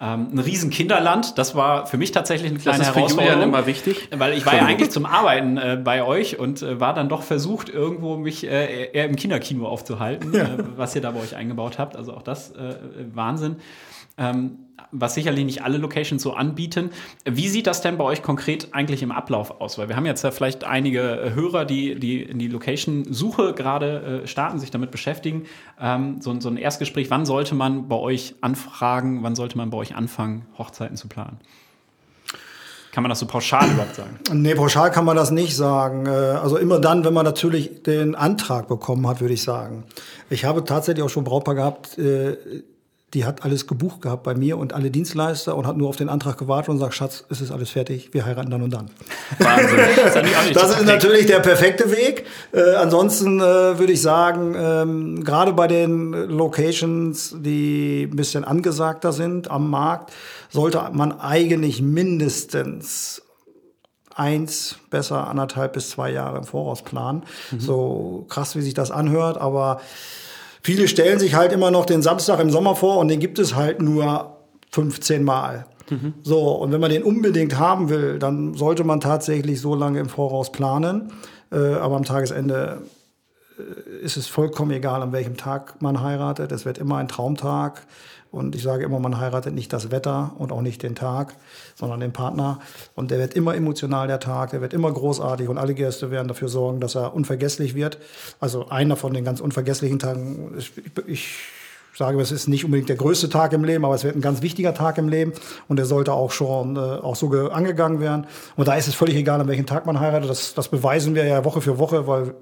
[0.00, 3.26] Ähm, ein riesen Kinderland, das war für mich tatsächlich eine kleine das ist Herausforderung.
[3.26, 4.08] Für Julian immer wichtig.
[4.16, 7.22] Weil ich war ja eigentlich zum Arbeiten äh, bei euch und äh, war dann doch
[7.22, 10.44] versucht, irgendwo mich äh, eher im Kinderkino aufzuhalten, ja.
[10.44, 11.96] Äh, was ihr da bei euch eingebaut habt.
[11.96, 12.76] Also auch das äh,
[13.12, 13.56] Wahnsinn.
[14.16, 14.58] Ähm,
[14.90, 16.90] was sicherlich nicht alle Locations so anbieten.
[17.24, 19.78] Wie sieht das denn bei euch konkret eigentlich im Ablauf aus?
[19.78, 24.22] Weil wir haben jetzt ja vielleicht einige äh, Hörer, die, die in die Location-Suche gerade
[24.22, 25.44] äh, starten, sich damit beschäftigen.
[25.80, 29.78] Ähm, so, so ein Erstgespräch, wann sollte man bei euch anfragen, wann sollte man bei
[29.78, 31.38] euch anfangen, Hochzeiten zu planen?
[32.92, 34.18] Kann man das so pauschal überhaupt sagen?
[34.32, 36.06] Nee, pauschal kann man das nicht sagen.
[36.06, 39.84] Äh, also immer dann, wenn man natürlich den Antrag bekommen hat, würde ich sagen.
[40.30, 42.36] Ich habe tatsächlich auch schon Brautpaar gehabt, äh,
[43.14, 46.10] die hat alles gebucht gehabt bei mir und alle Dienstleister und hat nur auf den
[46.10, 48.90] Antrag gewartet und sagt, Schatz, es ist alles fertig, wir heiraten dann und dann.
[49.38, 49.78] Wahnsinn.
[50.52, 52.26] Das, ist natürlich der perfekte Weg.
[52.52, 59.12] Äh, ansonsten äh, würde ich sagen, ähm, gerade bei den Locations, die ein bisschen angesagter
[59.12, 60.12] sind am Markt,
[60.50, 63.22] sollte man eigentlich mindestens
[64.14, 67.22] eins, besser anderthalb bis zwei Jahre im Voraus planen.
[67.52, 67.60] Mhm.
[67.60, 69.80] So krass, wie sich das anhört, aber
[70.62, 73.54] Viele stellen sich halt immer noch den Samstag im Sommer vor und den gibt es
[73.54, 74.38] halt nur
[74.72, 75.66] 15 Mal.
[75.90, 76.14] Mhm.
[76.22, 80.08] So, und wenn man den unbedingt haben will, dann sollte man tatsächlich so lange im
[80.08, 81.12] Voraus planen.
[81.50, 82.82] Äh, aber am Tagesende
[84.02, 86.52] ist es vollkommen egal, an welchem Tag man heiratet.
[86.52, 87.86] Es wird immer ein Traumtag.
[88.30, 91.34] Und ich sage immer, man heiratet nicht das Wetter und auch nicht den Tag,
[91.74, 92.60] sondern den Partner.
[92.94, 96.28] Und der wird immer emotional, der Tag, der wird immer großartig und alle Gäste werden
[96.28, 97.98] dafür sorgen, dass er unvergesslich wird.
[98.38, 100.72] Also einer von den ganz unvergesslichen Tagen, ich,
[101.06, 101.38] ich
[101.98, 104.40] sage, es ist nicht unbedingt der größte Tag im Leben, aber es wird ein ganz
[104.40, 105.32] wichtiger Tag im Leben
[105.66, 108.26] und der sollte auch schon äh, auch so angegangen werden.
[108.56, 110.30] Und da ist es völlig egal, an welchem Tag man heiratet.
[110.30, 112.34] Das, das beweisen wir ja Woche für Woche, weil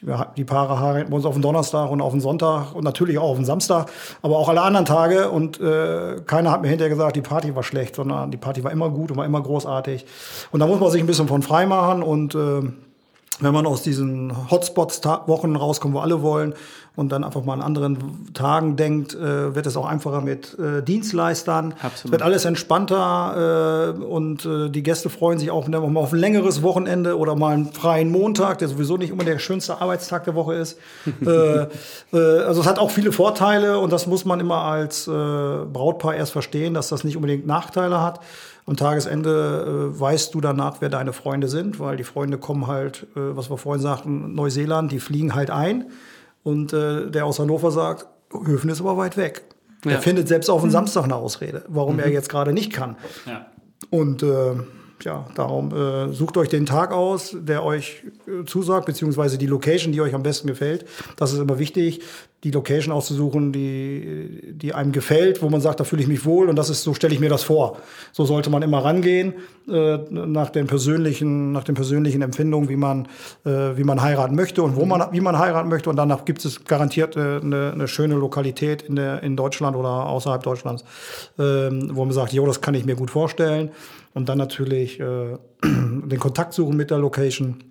[0.00, 3.18] die, die Paare heiraten bei uns auf den Donnerstag und auf den Sonntag und natürlich
[3.18, 3.90] auch auf den Samstag,
[4.22, 5.30] aber auch alle anderen Tage.
[5.30, 8.70] Und äh, keiner hat mir hinterher gesagt, die Party war schlecht, sondern die Party war
[8.70, 10.06] immer gut und war immer großartig.
[10.52, 12.62] Und da muss man sich ein bisschen von frei machen und äh,
[13.40, 16.54] wenn man aus diesen Hotspots-Wochen rauskommt, wo alle wollen
[16.96, 20.82] und dann einfach mal an anderen Tagen denkt, äh, wird es auch einfacher mit äh,
[20.82, 21.74] Dienstleistern.
[21.80, 22.12] Absolut.
[22.12, 26.62] Wird alles entspannter äh, und äh, die Gäste freuen sich auch mal auf ein längeres
[26.62, 30.54] Wochenende oder mal einen freien Montag, der sowieso nicht immer der schönste Arbeitstag der Woche
[30.54, 30.78] ist.
[31.20, 31.66] Äh,
[32.12, 36.32] äh, also es hat auch viele Vorteile und das muss man immer als Brautpaar erst
[36.32, 38.20] verstehen, dass das nicht unbedingt Nachteile hat.
[38.70, 43.08] Am Tagesende äh, weißt du danach, wer deine Freunde sind, weil die Freunde kommen halt,
[43.16, 45.90] äh, was wir vorhin sagten, Neuseeland, die fliegen halt ein.
[46.44, 49.42] Und äh, der aus Hannover sagt, Höfen ist aber weit weg.
[49.84, 49.90] Ja.
[49.90, 50.74] Er findet selbst auf den mhm.
[50.74, 52.02] Samstag eine Ausrede, warum mhm.
[52.02, 52.94] er jetzt gerade nicht kann.
[53.26, 53.46] Ja.
[53.90, 54.54] Und äh,
[55.04, 59.92] ja, darum äh, sucht euch den Tag aus, der euch äh, zusagt, beziehungsweise die Location,
[59.92, 60.84] die euch am besten gefällt.
[61.16, 62.00] Das ist immer wichtig,
[62.42, 66.48] die Location auszusuchen, die, die einem gefällt, wo man sagt, da fühle ich mich wohl
[66.48, 67.76] und das ist, so stelle ich mir das vor.
[68.12, 69.34] So sollte man immer rangehen,
[69.68, 73.08] äh, nach den persönlichen, nach den persönlichen Empfindungen, wie man,
[73.44, 75.90] äh, wie man heiraten möchte und wo man, wie man heiraten möchte.
[75.90, 80.06] Und danach gibt es garantiert äh, eine, eine schöne Lokalität in, der, in Deutschland oder
[80.06, 80.82] außerhalb Deutschlands,
[81.38, 83.70] äh, wo man sagt, jo, das kann ich mir gut vorstellen
[84.14, 87.64] und dann natürlich äh, den Kontakt suchen mit der Location,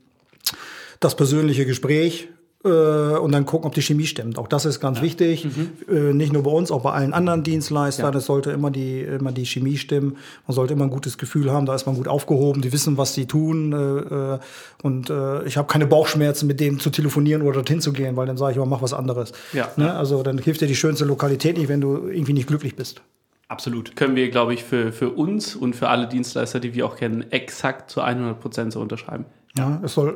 [1.00, 2.30] das persönliche Gespräch
[2.64, 4.38] äh, und dann gucken, ob die Chemie stimmt.
[4.38, 5.04] Auch das ist ganz ja.
[5.04, 5.46] wichtig.
[5.46, 5.70] Mhm.
[5.88, 8.14] Äh, nicht nur bei uns, auch bei allen anderen Dienstleistern.
[8.16, 10.18] Es sollte immer die, immer die Chemie stimmen.
[10.46, 13.14] Man sollte immer ein gutes Gefühl haben, da ist man gut aufgehoben, die wissen, was
[13.14, 13.72] sie tun.
[13.72, 14.40] Äh, äh
[14.82, 18.28] und äh, ich habe keine Bauchschmerzen, mit denen zu telefonieren oder dorthin zu gehen, weil
[18.28, 19.32] dann sage ich, mach was anderes.
[19.54, 19.72] Ja.
[19.78, 19.94] Ne?
[19.94, 23.02] Also dann hilft dir die schönste Lokalität nicht, wenn du irgendwie nicht glücklich bist.
[23.50, 23.96] Absolut.
[23.96, 27.32] Können wir, glaube ich, für, für uns und für alle Dienstleister, die wir auch kennen,
[27.32, 29.26] exakt zu 100 Prozent so unterschreiben.
[29.60, 30.16] Ja, es soll,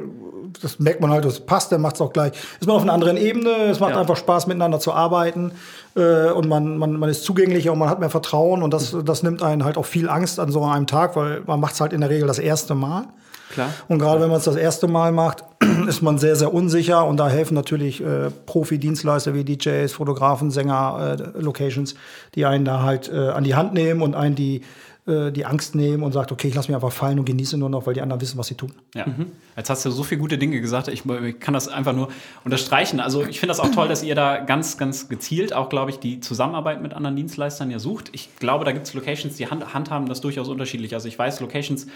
[0.61, 2.33] das merkt man halt, das passt, dann macht es auch gleich.
[2.59, 3.99] Ist man auf einer anderen Ebene, es macht ja.
[3.99, 5.51] einfach Spaß, miteinander zu arbeiten
[5.95, 9.23] äh, und man, man, man ist zugänglicher und man hat mehr Vertrauen und das, das
[9.23, 11.93] nimmt einen halt auch viel Angst an so einem Tag, weil man macht es halt
[11.93, 13.05] in der Regel das erste Mal.
[13.51, 13.69] Klar.
[13.87, 15.43] Und gerade wenn man es das erste Mal macht,
[15.87, 21.17] ist man sehr, sehr unsicher und da helfen natürlich äh, Profi-Dienstleister wie DJs, Fotografen, Sänger,
[21.19, 21.93] äh, Locations,
[22.35, 24.61] die einen da halt äh, an die Hand nehmen und einen die
[25.05, 27.69] äh, die Angst nehmen und sagt, okay, ich lasse mich einfach fallen und genieße nur
[27.69, 28.71] noch, weil die anderen wissen, was sie tun.
[28.95, 29.05] Ja.
[29.05, 29.27] Mhm.
[29.57, 32.07] Jetzt hast du so viele gute Dinge gesagt, ich, ich kann das einfach nur
[32.45, 33.01] unterstreichen.
[33.01, 35.99] Also ich finde das auch toll, dass ihr da ganz, ganz gezielt auch, glaube ich,
[35.99, 38.09] die Zusammenarbeit mit anderen Dienstleistern ja sucht.
[38.13, 40.93] Ich glaube, da gibt es Locations, die hand, handhaben das durchaus unterschiedlich.
[40.93, 41.87] Also ich weiß, Locations,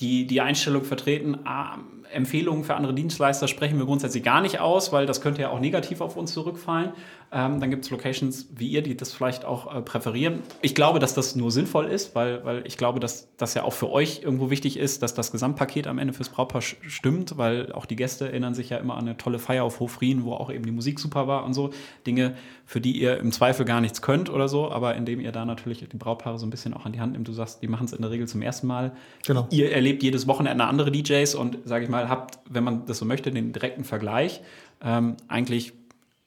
[0.00, 1.78] die die Einstellung vertreten, ah,
[2.12, 5.60] Empfehlungen für andere Dienstleister sprechen wir grundsätzlich gar nicht aus, weil das könnte ja auch
[5.60, 6.92] negativ auf uns zurückfallen.
[7.34, 10.40] Ähm, dann gibt es Locations wie ihr, die das vielleicht auch äh, präferieren.
[10.60, 13.72] Ich glaube, dass das nur sinnvoll ist, weil, weil ich glaube, dass das ja auch
[13.72, 17.86] für euch irgendwo wichtig ist, dass das Gesamtpaket am Ende fürs Brautpaar stimmt, weil auch
[17.86, 20.66] die Gäste erinnern sich ja immer an eine tolle Feier auf Hofrien, wo auch eben
[20.66, 21.70] die Musik super war und so.
[22.06, 22.34] Dinge,
[22.66, 25.86] für die ihr im Zweifel gar nichts könnt oder so, aber indem ihr da natürlich
[25.88, 27.28] die Brautpaare so ein bisschen auch an die Hand nimmt.
[27.28, 28.92] Du sagst, die machen es in der Regel zum ersten Mal.
[29.26, 29.46] Genau.
[29.50, 33.04] Ihr erlebt jedes Wochenende andere DJs und, sage ich mal, habt, wenn man das so
[33.04, 34.42] möchte, den direkten Vergleich.
[34.82, 35.72] Ähm, eigentlich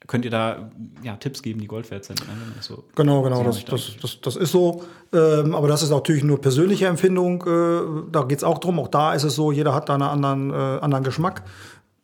[0.06, 0.70] könnt ihr da
[1.02, 2.20] ja, Tipps geben, die Gold wert sind.
[2.20, 2.34] Ne?
[2.60, 4.84] So genau, genau, das, das, das, das, ist so.
[5.12, 7.42] Ähm, aber das ist natürlich nur persönliche Empfindung.
[7.42, 8.78] Äh, da geht es auch drum.
[8.78, 11.42] Auch da ist es so, jeder hat da einen anderen, äh, anderen Geschmack.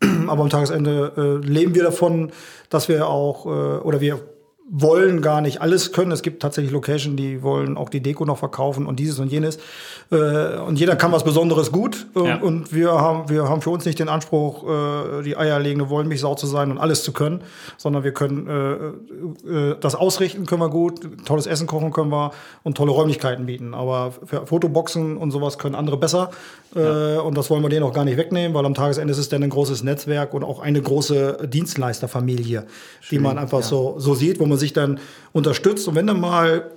[0.26, 2.32] aber am Tagesende äh, leben wir davon,
[2.70, 4.20] dass wir auch, äh, oder wir
[4.68, 6.12] wollen gar nicht alles können.
[6.12, 9.58] Es gibt tatsächlich Locations, die wollen auch die Deko noch verkaufen und dieses und jenes.
[10.12, 12.06] Äh, und jeder kann was Besonderes gut.
[12.14, 12.36] Ja.
[12.36, 16.46] Und wir haben, wir haben für uns nicht den Anspruch, äh, die eierlegende Wollmilchsau zu
[16.46, 17.40] sein und alles zu können,
[17.78, 18.46] sondern wir können
[19.46, 23.72] äh, das ausrichten können wir gut, tolles Essen kochen können wir und tolle Räumlichkeiten bieten.
[23.74, 26.30] Aber für Fotoboxen und sowas können andere besser.
[26.74, 27.20] Ja.
[27.20, 29.42] Und das wollen wir denen auch gar nicht wegnehmen, weil am Tagesende ist es dann
[29.42, 32.64] ein großes Netzwerk und auch eine große Dienstleisterfamilie,
[33.00, 33.66] Schön, die man einfach ja.
[33.66, 34.98] so, so sieht, wo man sich dann
[35.32, 35.86] unterstützt.
[35.88, 36.70] Und wenn dann mal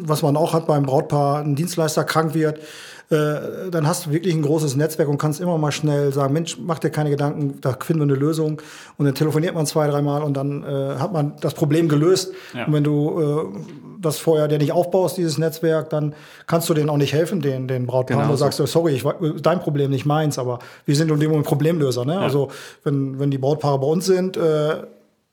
[0.00, 2.60] was man auch hat beim Brautpaar, ein Dienstleister krank wird,
[3.10, 6.58] äh, dann hast du wirklich ein großes Netzwerk und kannst immer mal schnell sagen, Mensch,
[6.58, 8.60] mach dir keine Gedanken, da finden wir eine Lösung.
[8.98, 12.32] Und dann telefoniert man zwei, dreimal und dann äh, hat man das Problem gelöst.
[12.52, 12.66] Ja.
[12.66, 13.58] Und wenn du äh,
[14.00, 16.14] das vorher dir nicht aufbaust, dieses Netzwerk, dann
[16.46, 18.24] kannst du denen auch nicht helfen, den, den Brautpaaren.
[18.24, 18.44] Genau du so.
[18.44, 19.04] sagst, sorry, ich,
[19.40, 22.04] dein Problem, nicht meins, aber wir sind in dem Moment Problemlöser.
[22.04, 22.18] Ne?
[22.18, 22.50] Also
[22.84, 24.82] wenn, wenn die Brautpaare bei uns sind, äh,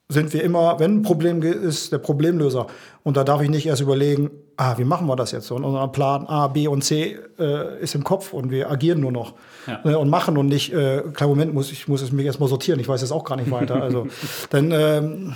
[0.08, 2.68] sind wir immer, wenn ein Problem ist, der Problemlöser.
[3.04, 5.52] Und da darf ich nicht erst überlegen, ah, wie machen wir das jetzt?
[5.52, 9.12] Und unser Plan A, B und C äh, ist im Kopf und wir agieren nur
[9.12, 9.34] noch
[9.68, 9.80] Ja.
[9.84, 12.80] ne, und machen und nicht, äh, kleinen Moment, muss, ich muss es mich erstmal sortieren,
[12.80, 13.82] ich weiß jetzt auch gar nicht weiter.
[13.82, 14.08] Also
[14.50, 15.36] dann ähm,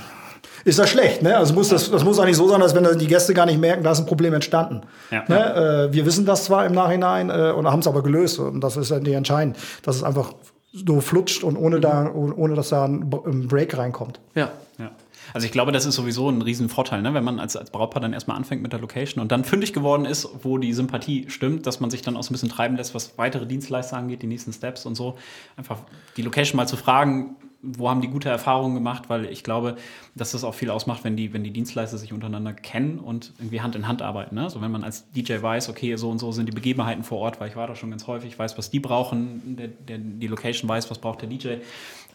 [0.65, 1.21] ist das schlecht.
[1.21, 1.37] Ne?
[1.37, 3.83] Also muss das, das muss eigentlich so sein, dass wenn die Gäste gar nicht merken,
[3.83, 4.81] da ist ein Problem entstanden.
[5.11, 5.23] Ja.
[5.27, 5.87] Ne?
[5.89, 8.39] Äh, wir wissen das zwar im Nachhinein äh, und haben es aber gelöst.
[8.39, 10.33] Und das ist eigentlich entscheidend, dass es einfach
[10.71, 13.09] so flutscht und ohne, da, ohne dass da ein
[13.47, 14.19] Break reinkommt.
[14.35, 14.49] Ja.
[14.77, 14.91] Ja.
[15.33, 17.13] Also ich glaube, das ist sowieso ein Riesenvorteil, ne?
[17.13, 20.05] wenn man als, als Brautpaar dann erstmal anfängt mit der Location und dann fündig geworden
[20.05, 22.95] ist, wo die Sympathie stimmt, dass man sich dann auch so ein bisschen treiben lässt,
[22.95, 25.17] was weitere Dienstleister angeht, die nächsten Steps und so.
[25.57, 25.79] Einfach
[26.17, 29.75] die Location mal zu fragen, wo haben die gute Erfahrungen gemacht, weil ich glaube,
[30.15, 33.59] dass das auch viel ausmacht, wenn die, wenn die Dienstleister sich untereinander kennen und irgendwie
[33.59, 34.35] Hand in Hand arbeiten.
[34.35, 34.49] Ne?
[34.49, 37.41] So wenn man als DJ weiß, okay, so und so sind die Begebenheiten vor Ort,
[37.41, 40.69] weil ich war da schon ganz häufig, weiß, was die brauchen, der, der, die Location
[40.69, 41.55] weiß, was braucht der DJ,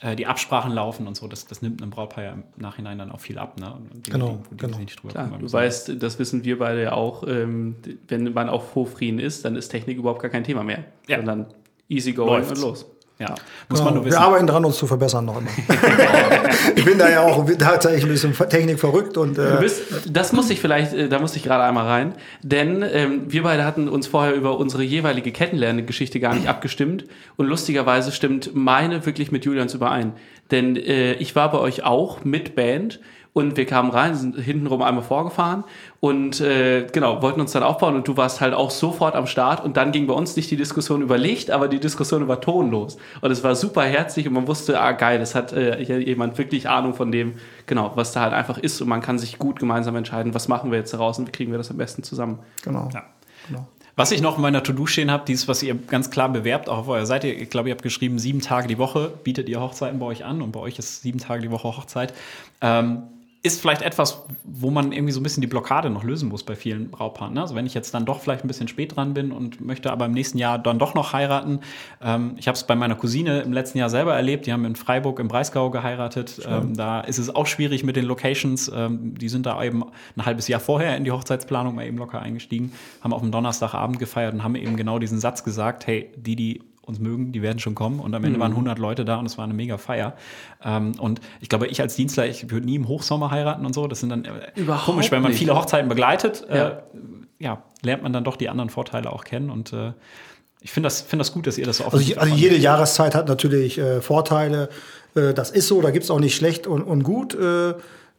[0.04, 3.10] äh, die Absprachen laufen und so, das, das nimmt einem Brautpaar ja im Nachhinein dann
[3.10, 3.58] auch viel ab.
[3.58, 3.72] Ne?
[3.72, 4.78] Und Dinge, Genau, die, die genau.
[4.78, 7.76] nicht drüber Klar, du weißt, das wissen wir beide ja auch, ähm,
[8.08, 10.84] wenn man auf Hofrieden ist, dann ist Technik überhaupt gar kein Thema mehr.
[11.08, 11.16] Ja.
[11.16, 11.46] Sondern
[11.88, 12.62] easy going Läuft's.
[12.62, 12.86] und los.
[13.18, 13.34] Ja,
[13.68, 13.94] muss man Genau.
[13.94, 14.22] nur wir wissen.
[14.22, 15.48] arbeiten dran, uns zu verbessern noch immer.
[16.74, 20.32] ich bin da ja auch tatsächlich ein bisschen Technik verrückt und Du äh, bist, das
[20.32, 23.88] muss ich vielleicht, äh, da muss ich gerade einmal rein, denn ähm, wir beide hatten
[23.88, 27.04] uns vorher über unsere jeweilige Kennenlerngeschichte gar nicht abgestimmt
[27.36, 30.14] und lustigerweise stimmt meine wirklich mit Julians überein,
[30.50, 32.98] denn äh, ich war bei euch auch mit Band
[33.34, 35.64] und wir kamen rein, sind hintenrum einmal vorgefahren
[36.00, 39.62] und äh, genau, wollten uns dann aufbauen und du warst halt auch sofort am Start
[39.62, 42.70] und dann ging bei uns nicht die Diskussion über Licht, aber die Diskussion über Ton
[42.70, 46.00] los und es war super herzlich und man wusste, ah geil, das hat äh, hier
[46.00, 47.34] jemand wirklich Ahnung von dem,
[47.66, 50.70] genau, was da halt einfach ist und man kann sich gut gemeinsam entscheiden, was machen
[50.70, 52.38] wir jetzt daraus und wie kriegen wir das am besten zusammen.
[52.62, 52.88] genau.
[52.94, 53.02] Ja.
[53.48, 53.66] genau.
[53.96, 56.78] Was ich noch in meiner To-Do stehen habe, dieses, was ihr ganz klar bewerbt, auch
[56.78, 60.00] auf eurer Seite, ich glaube, ihr habt geschrieben, sieben Tage die Woche bietet ihr Hochzeiten
[60.00, 62.12] bei euch an und bei euch ist sieben Tage die Woche Hochzeit.
[62.60, 63.04] Ähm,
[63.44, 66.56] ist vielleicht etwas, wo man irgendwie so ein bisschen die Blockade noch lösen muss bei
[66.56, 67.34] vielen Brautpaaren.
[67.34, 67.42] Ne?
[67.42, 70.06] Also wenn ich jetzt dann doch vielleicht ein bisschen spät dran bin und möchte aber
[70.06, 71.60] im nächsten Jahr dann doch noch heiraten.
[72.02, 74.46] Ähm, ich habe es bei meiner Cousine im letzten Jahr selber erlebt.
[74.46, 76.40] Die haben in Freiburg im Breisgau geheiratet.
[76.48, 78.72] Ähm, da ist es auch schwierig mit den Locations.
[78.74, 79.84] Ähm, die sind da eben
[80.16, 83.98] ein halbes Jahr vorher in die Hochzeitsplanung mal eben locker eingestiegen, haben auf dem Donnerstagabend
[83.98, 87.58] gefeiert und haben eben genau diesen Satz gesagt, hey, die, die uns mögen, die werden
[87.58, 88.00] schon kommen.
[88.00, 90.14] Und am Ende waren 100 Leute da und es war eine mega Feier.
[90.64, 93.86] Ähm, und ich glaube, ich als Dienstler, ich würde nie im Hochsommer heiraten und so.
[93.86, 95.38] Das sind dann äh, Überhaupt komisch, wenn man nicht.
[95.38, 96.46] viele Hochzeiten begleitet.
[96.48, 96.68] Ja.
[96.68, 96.76] Äh,
[97.38, 99.50] ja, lernt man dann doch die anderen Vorteile auch kennen.
[99.50, 99.92] Und äh,
[100.60, 103.14] ich finde das, finde das gut, dass ihr das so Also, je- also jede Jahreszeit
[103.14, 104.68] hat natürlich äh, Vorteile.
[105.14, 107.36] Äh, das ist so, da gibt's auch nicht schlecht und, und gut.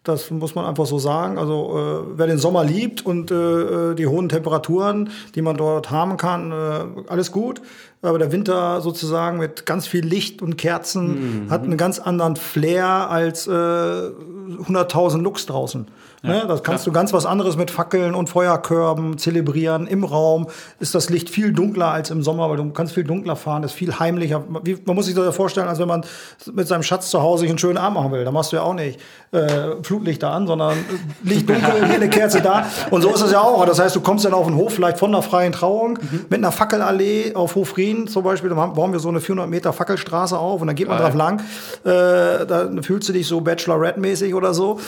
[0.06, 1.38] Äh, das muss man einfach so sagen.
[1.38, 6.18] Also äh, wer den Sommer liebt und äh, die hohen Temperaturen, die man dort haben
[6.18, 7.62] kann, äh, alles gut.
[8.02, 13.10] Aber der Winter sozusagen mit ganz viel Licht und Kerzen hat einen ganz anderen Flair
[13.10, 15.88] als äh, 100.000 Lux draußen.
[16.26, 16.46] Ne?
[16.48, 19.88] Das kannst du ganz was anderes mit Fackeln und Feuerkörben zelebrieren.
[19.88, 20.48] Im Raum
[20.80, 23.74] ist das Licht viel dunkler als im Sommer, weil du kannst viel dunkler fahren, ist
[23.74, 24.44] viel heimlicher.
[24.64, 26.06] Wie, man muss sich das ja vorstellen, als wenn man
[26.54, 28.26] mit seinem Schatz zu Hause sich einen schönen Abend machen will.
[28.26, 29.00] Da machst du ja auch nicht
[29.32, 30.78] äh, Flutlichter an, sondern
[31.24, 32.66] Licht dunkel, hier eine Kerze da.
[32.90, 33.66] Und so ist es ja auch.
[33.66, 36.52] Das heißt, du kommst dann auf den Hof vielleicht von einer freien Trauung mit einer
[36.52, 38.50] Fackelallee auf Hofrieden zum Beispiel.
[38.50, 41.08] Da bauen wir so eine 400 Meter Fackelstraße auf und dann geht man Geil.
[41.08, 41.40] drauf lang.
[41.84, 44.80] Äh, da fühlst du dich so Bachelorette-mäßig oder so.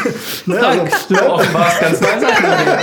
[0.46, 0.64] ne?
[0.64, 0.81] also,
[1.80, 2.20] Ganz Sachen.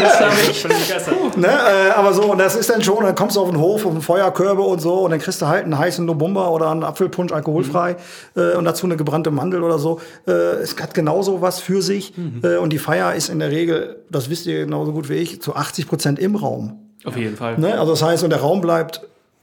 [0.01, 1.37] Das habe ich.
[1.37, 3.85] Ne, äh, aber so, und das ist dann schon, dann kommst du auf den Hof,
[3.85, 6.83] auf den Feuerkörbe und so, und dann kriegst du halt einen heißen Nobumba oder einen
[6.83, 7.95] Apfelpunsch alkoholfrei
[8.35, 9.99] äh, und dazu eine gebrannte Mandel oder so.
[10.27, 12.13] Äh, es hat genauso was für sich.
[12.43, 15.41] Äh, und die Feier ist in der Regel, das wisst ihr genauso gut wie ich,
[15.41, 16.79] zu 80 Prozent im Raum.
[17.05, 17.57] Auf jeden Fall.
[17.57, 17.79] Ne?
[17.79, 19.01] Also das heißt, und der Raum bleibt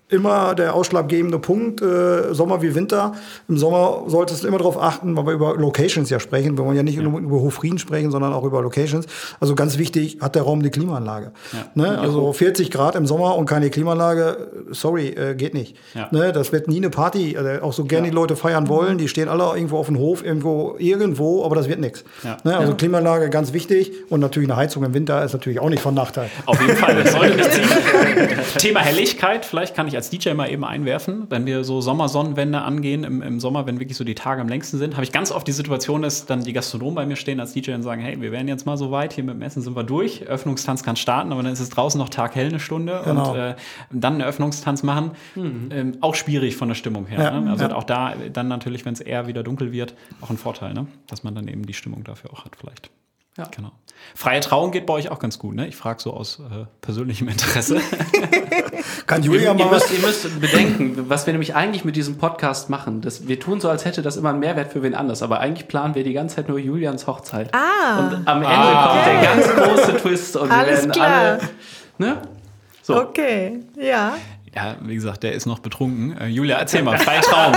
[0.08, 3.14] immer der ausschlaggebende Punkt, äh, Sommer wie Winter.
[3.48, 6.56] Im Sommer solltest du immer darauf achten, weil wir über Locations ja sprechen.
[6.56, 9.06] Wir wollen ja nicht nur über Hofrieden sprechen, sondern auch über Locations.
[9.40, 11.32] Also ganz wichtig, hat der Raum eine Klimaanlage.
[11.74, 11.98] Ne?
[11.98, 15.76] Also 40 Grad im Sommer und keine Klimaanlage, sorry, äh, geht nicht.
[15.94, 16.08] Ja.
[16.12, 16.32] Ne?
[16.32, 17.36] Das wird nie eine Party.
[17.36, 20.24] Also auch so gerne die Leute feiern wollen, die stehen alle irgendwo auf dem Hof,
[20.24, 22.04] irgendwo, irgendwo, aber das wird nichts.
[22.22, 22.36] Ja.
[22.44, 22.56] Ne?
[22.56, 25.94] Also Klimaanlage ganz wichtig und natürlich eine Heizung im Winter ist natürlich auch nicht von
[25.94, 26.30] Nachteil.
[26.44, 26.96] Auf jeden Fall.
[28.58, 33.04] Thema Helligkeit, vielleicht kann ich als DJ mal eben einwerfen, wenn wir so Sommersonnenwende angehen
[33.04, 35.46] im, im Sommer, wenn wirklich so die Tage am längsten sind, habe ich ganz oft
[35.46, 38.32] die Situation, dass dann die Gastronomen bei mir stehen als DJ und sagen, hey, wir
[38.32, 41.32] werden jetzt mal so weit, hier mit dem Essen sind wir durch, Öffnungstanz kann starten,
[41.32, 43.32] aber dann ist es draußen noch taghell eine Stunde Genau.
[43.32, 43.54] und äh,
[43.90, 47.22] dann einen Öffnungstanz machen, ähm, auch schwierig von der Stimmung her.
[47.22, 47.50] Ja, Ne?
[47.50, 47.74] Also ja.
[47.74, 50.86] auch da dann natürlich, wenn es eher wieder dunkel wird, auch ein Vorteil, ne?
[51.06, 52.90] dass man dann eben die Stimmung dafür auch hat vielleicht.
[53.36, 53.44] Ja.
[53.54, 53.72] Genau.
[54.14, 55.66] Freie Trauung geht bei euch auch ganz gut, ne?
[55.66, 57.80] Ich frage so aus äh, persönlichem Interesse.
[59.06, 59.88] Kann Ihr, Julia ihr, mal was?
[59.90, 63.02] müsst, ihr müsst bedenken, was wir nämlich eigentlich mit diesem Podcast machen.
[63.02, 65.68] Das, wir tun so, als hätte das immer einen Mehrwert für wen anders, aber eigentlich
[65.68, 67.54] planen wir die ganze Zeit nur Julians Hochzeit.
[67.54, 67.98] Ah.
[68.00, 71.08] Und am Ende kommt der ganz große Twist und Alles wir werden klar.
[71.08, 71.40] alle.
[71.98, 72.22] Ne?
[72.82, 73.00] So.
[73.00, 74.14] Okay, ja.
[74.54, 76.16] Ja, wie gesagt, der ist noch betrunken.
[76.18, 77.54] Äh, Julia, erzähl mal, freie Trauung.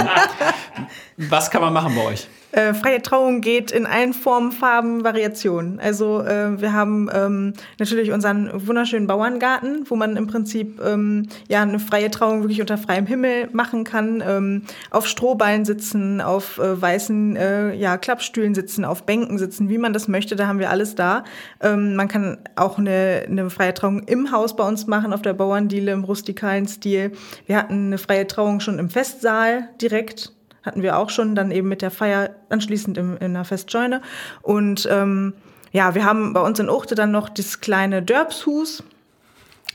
[1.18, 2.28] Was kann man machen bei euch?
[2.52, 5.80] Äh, freie Trauung geht in allen Formen, Farben, Variationen.
[5.80, 11.62] Also äh, wir haben ähm, natürlich unseren wunderschönen Bauerngarten, wo man im Prinzip ähm, ja
[11.62, 14.24] eine freie Trauung wirklich unter freiem Himmel machen kann.
[14.26, 19.78] Ähm, auf Strohballen sitzen, auf äh, weißen äh, ja, Klappstühlen sitzen, auf Bänken sitzen, wie
[19.78, 20.36] man das möchte.
[20.36, 21.26] Da haben wir alles da.
[21.62, 25.34] Ähm, man kann auch eine, eine freie Trauung im Haus bei uns machen, auf der
[25.34, 27.12] Bauerndiele im rustikalen Stil.
[27.46, 30.34] Wir hatten eine freie Trauung schon im Festsaal direkt
[30.64, 34.02] hatten wir auch schon, dann eben mit der Feier anschließend im, in einer Festscheune.
[34.42, 35.34] Und ähm,
[35.72, 38.84] ja, wir haben bei uns in Uchte dann noch das kleine Dörpshus.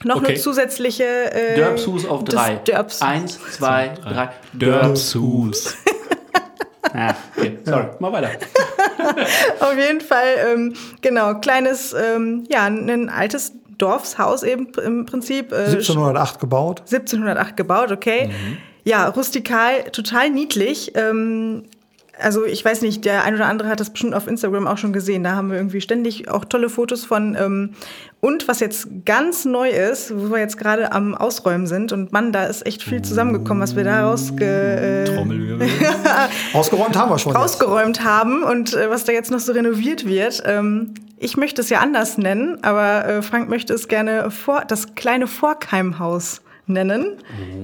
[0.03, 0.27] Noch Okay.
[0.27, 1.05] eine zusätzliche.
[1.05, 2.57] Äh, Dörpshus auf drei.
[2.57, 3.01] Dörps.
[3.01, 4.31] Eins, zwei, drei.
[4.53, 5.77] Dörpshus.
[6.97, 8.29] Ah, okay, sorry, mal weiter.
[9.61, 15.51] Auf jeden Fall, ähm, genau, kleines, ähm, ja, ein altes Dorfshaus eben im Prinzip.
[15.51, 16.81] Äh, 1708 gebaut.
[16.83, 18.31] 1708 gebaut, okay.
[18.85, 20.93] Ja, rustikal, total niedlich.
[20.95, 21.65] Ähm,
[22.21, 24.93] also ich weiß nicht, der ein oder andere hat das bestimmt auf Instagram auch schon
[24.93, 25.25] gesehen.
[25.25, 27.37] Da haben wir irgendwie ständig auch tolle Fotos von.
[27.39, 27.71] Ähm,
[28.21, 31.93] und was jetzt ganz neu ist, wo wir jetzt gerade am Ausräumen sind.
[31.93, 35.69] Und Mann, da ist echt viel zusammengekommen, was wir da rausge äh, Trommelwirbel.
[36.53, 37.33] Ausgeräumt haben wir schon.
[37.33, 37.41] jetzt.
[37.41, 40.43] rausgeräumt haben und äh, was da jetzt noch so renoviert wird.
[40.47, 44.95] Ähm, ich möchte es ja anders nennen, aber äh, Frank möchte es gerne vor, das
[44.95, 47.07] kleine Vorkeimhaus nennen.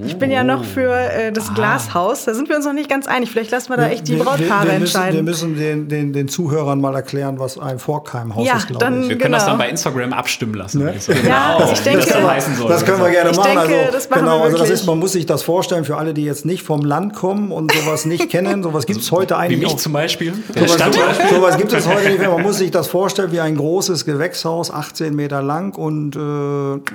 [0.05, 2.25] Ich bin ja noch für äh, das Glashaus.
[2.25, 3.31] Da sind wir uns noch nicht ganz einig.
[3.31, 5.15] Vielleicht lassen wir da echt die Wir- Brautpaare wir, wir müssen, entscheiden.
[5.15, 9.03] Wir müssen den, den, den Zuhörern mal erklären, was ein Vorkeimhaus Ja, ist, glaube dann-
[9.03, 9.09] ich.
[9.09, 9.53] Wir können das Genau.
[9.53, 10.87] dann bei Instagram abstimmen lassen.
[10.95, 11.19] ich sagen.
[11.27, 12.69] Ja, ich Wie denke- das heißen soll.
[12.69, 13.49] Das können wir gerne machen.
[13.55, 15.97] denke, also, das machen genau, wir also das ist, man muss sich das vorstellen für
[15.97, 18.61] alle, die jetzt nicht vom Land kommen und sowas nicht kennen.
[18.71, 19.77] Sowas gibt es heute Wie eigentlich mich auch.
[19.77, 20.33] zum Beispiel.
[20.55, 22.29] Der Sowas, sowas, sowas gibt es heute nicht mehr.
[22.29, 26.19] Man muss sich das vorstellen wie ein großes Gewächshaus, 18 Meter lang und, äh,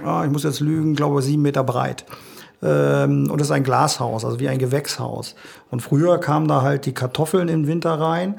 [0.06, 1.95] ah, ich muss jetzt lügen, glaube 7 Meter breit.
[2.62, 5.34] Ähm, und es ist ein Glashaus, also wie ein Gewächshaus.
[5.70, 8.36] Und früher kamen da halt die Kartoffeln im Winter rein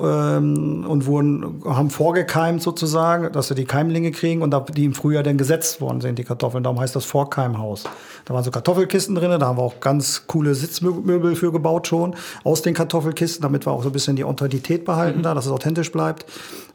[0.00, 5.22] ähm, und wurden, haben vorgekeimt sozusagen, dass sie die Keimlinge kriegen und die im Frühjahr
[5.22, 6.64] dann gesetzt worden sind, die Kartoffeln.
[6.64, 7.84] Darum heißt das Vorkeimhaus.
[8.24, 12.16] Da waren so Kartoffelkisten drin, da haben wir auch ganz coole Sitzmöbel für gebaut schon
[12.44, 15.52] aus den Kartoffelkisten, damit wir auch so ein bisschen die Authentität behalten da, dass es
[15.52, 16.26] authentisch bleibt.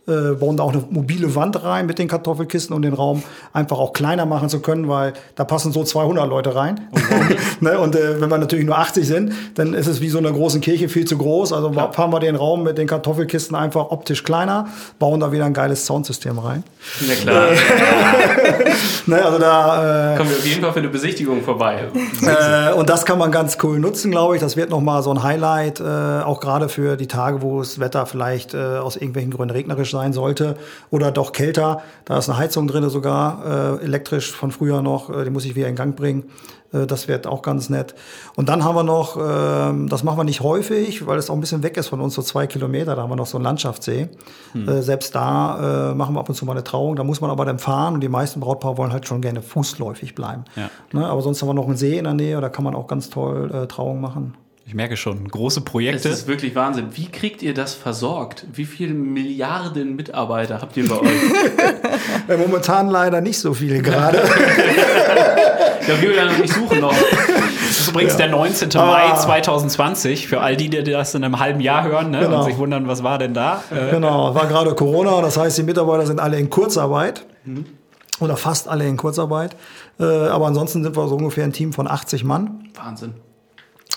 [0.08, 3.80] Äh, bauen da auch eine mobile Wand rein mit den Kartoffelkisten, um den Raum einfach
[3.80, 6.80] auch kleiner machen zu können, weil da passen so 200 Leute rein.
[7.60, 7.80] ne?
[7.80, 10.60] Und äh, wenn wir natürlich nur 80 sind, dann ist es wie so eine große
[10.60, 11.54] Kirche viel zu groß.
[11.54, 14.68] Also fahren wir den Raum mit den Kartoffelkisten einfach optisch kleiner,
[15.00, 16.64] bauen da wieder ein geiles Soundsystem rein.
[17.08, 17.48] Na klar,
[19.08, 19.24] Ne?
[19.24, 21.90] Also da äh, kommen wir auf jeden Fall für eine Besichtigung vorbei.
[22.22, 24.42] Äh, und das kann man ganz cool nutzen, glaube ich.
[24.42, 28.06] Das wird nochmal so ein Highlight, äh, auch gerade für die Tage, wo das Wetter
[28.06, 30.58] vielleicht äh, aus irgendwelchen Gründen regnerisch sein sollte
[30.92, 31.82] oder doch kälter.
[32.04, 35.10] Da ist eine Heizung drin sogar, äh, elektrisch von früher noch.
[35.10, 36.26] Äh, die muss ich wieder in Gang bringen.
[36.76, 37.96] Äh, das wird auch ganz nett.
[38.36, 41.40] Und dann haben wir noch, ähm, das machen wir nicht häufig, weil es auch ein
[41.40, 42.96] bisschen weg ist von uns, so zwei Kilometer.
[42.96, 44.10] Da haben wir noch so einen Landschaftssee.
[44.56, 46.96] Äh, selbst da äh, machen wir ab und zu mal eine Trauung.
[46.96, 50.16] Da muss man aber dann fahren und die meisten Brautpaare wollen halt schon gerne fußläufig
[50.16, 50.46] bleiben.
[50.56, 50.70] Ja.
[50.92, 52.88] Ne, aber sonst haben wir noch einen See in der Nähe, da kann man auch
[52.88, 54.36] ganz toll äh, Trauung machen.
[54.68, 56.10] Ich merke schon, große Es Projekte.
[56.10, 56.88] ist wirklich Wahnsinn.
[56.94, 58.48] Wie kriegt ihr das versorgt?
[58.52, 61.10] Wie viele Milliarden Mitarbeiter habt ihr bei euch?
[62.40, 64.18] Momentan leider nicht so viele gerade.
[65.88, 66.96] Ja, Julian und ich suchen noch.
[66.96, 68.70] Das ist übrigens der 19.
[68.76, 70.28] Mai 2020.
[70.28, 72.40] Für all die, die das in einem halben Jahr hören ne, Genau.
[72.40, 73.64] und sich wundern, was war denn da?
[73.70, 77.24] Äh, genau, war gerade Corona, das heißt, die Mitarbeiter sind alle in Kurzarbeit.
[78.20, 79.56] Oder fast alle in Kurzarbeit.
[80.00, 82.64] Äh, aber ansonsten sind wir so ungefähr ein Team von 80 Mann.
[82.74, 83.14] Wahnsinn.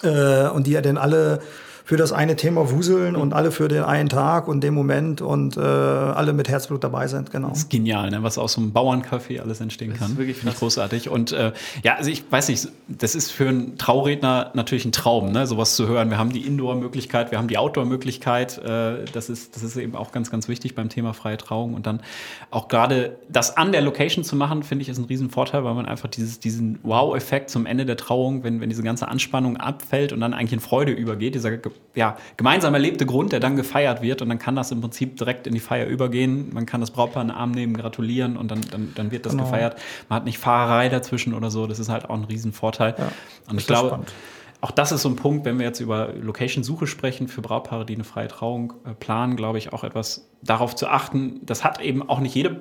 [0.03, 1.41] Äh, und die ja dann alle
[1.89, 5.57] für das eine Thema wuseln und alle für den einen Tag und den Moment und
[5.57, 7.49] äh, alle mit Herzblut dabei sind, genau.
[7.49, 8.23] Das ist genial, ne?
[8.23, 10.01] was aus so einem Bauerncafé alles entstehen kann.
[10.01, 11.09] Das ist wirklich Finde ich großartig.
[11.09, 15.33] Und äh, ja, also ich weiß nicht, das ist für einen Trauredner natürlich ein Traum,
[15.33, 15.47] ne?
[15.47, 16.11] sowas zu hören.
[16.11, 18.59] Wir haben die Indoor-Möglichkeit, wir haben die Outdoor-Möglichkeit.
[18.59, 21.73] Äh, das, ist, das ist eben auch ganz, ganz wichtig beim Thema freie Trauung.
[21.73, 22.03] Und dann
[22.51, 25.87] auch gerade das an der Location zu machen, finde ich, ist ein Riesenvorteil, weil man
[25.87, 30.21] einfach dieses, diesen Wow-Effekt zum Ende der Trauung, wenn, wenn diese ganze Anspannung abfällt und
[30.21, 31.51] dann eigentlich in Freude übergeht, dieser
[31.95, 35.47] ja, gemeinsam erlebte Grund, der dann gefeiert wird und dann kann das im Prinzip direkt
[35.47, 36.53] in die Feier übergehen.
[36.53, 39.33] Man kann das Brautpaar in den Arm nehmen, gratulieren und dann, dann, dann wird das
[39.33, 39.45] genau.
[39.45, 39.77] gefeiert.
[40.09, 41.67] Man hat nicht Fahrerei dazwischen oder so.
[41.67, 42.95] Das ist halt auch ein Riesenvorteil.
[42.97, 43.11] Ja,
[43.51, 44.13] und ich glaube, spannend.
[44.61, 47.95] auch das ist so ein Punkt, wenn wir jetzt über Location-Suche sprechen für Brautpaare, die
[47.95, 51.41] eine freie Trauung äh, planen, glaube ich, auch etwas darauf zu achten.
[51.45, 52.61] Das hat eben auch nicht jede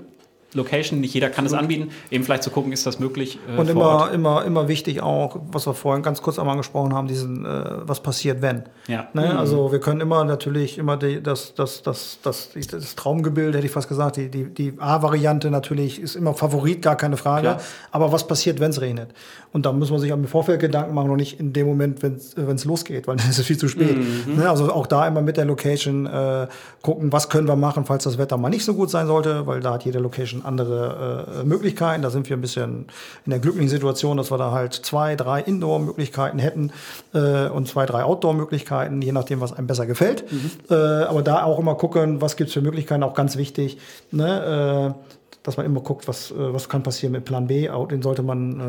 [0.53, 3.37] Location, nicht jeder kann es anbieten, eben vielleicht zu gucken, ist das möglich.
[3.53, 7.07] Äh, und immer, immer, immer wichtig auch, was wir vorhin ganz kurz einmal angesprochen haben,
[7.07, 8.63] diesen, äh, was passiert, wenn.
[8.87, 9.07] Ja.
[9.13, 9.33] Ne?
[9.33, 9.37] Mhm.
[9.37, 13.73] Also wir können immer natürlich immer die, das, das, das, das, das, Traumgebilde, hätte ich
[13.73, 17.41] fast gesagt, die, die, die A-Variante natürlich ist immer Favorit, gar keine Frage.
[17.41, 17.61] Klar.
[17.91, 19.09] Aber was passiert, wenn es regnet?
[19.51, 22.15] Und da muss man sich im Vorfeld Gedanken machen, noch nicht in dem Moment, wenn
[22.15, 23.97] es losgeht, weil dann ist es viel zu spät.
[23.97, 24.35] Mhm.
[24.35, 24.49] Ne?
[24.49, 26.47] Also auch da immer mit der Location äh,
[26.81, 29.59] gucken, was können wir machen, falls das Wetter mal nicht so gut sein sollte, weil
[29.59, 32.01] da hat jede Location Menschen andere äh, Möglichkeiten.
[32.01, 32.85] Da sind wir ein bisschen
[33.25, 36.71] in der glücklichen Situation, dass wir da halt zwei, drei Indoor-Möglichkeiten hätten
[37.13, 40.31] äh, und zwei, drei Outdoor-Möglichkeiten, je nachdem, was einem besser gefällt.
[40.31, 40.51] Mhm.
[40.69, 43.77] Äh, aber da auch immer gucken, was gibt es für Möglichkeiten, auch ganz wichtig.
[44.11, 44.95] Ne?
[44.95, 45.16] Äh,
[45.47, 47.69] dass man immer guckt, was, äh, was kann passieren mit Plan B.
[47.89, 48.59] Den sollte man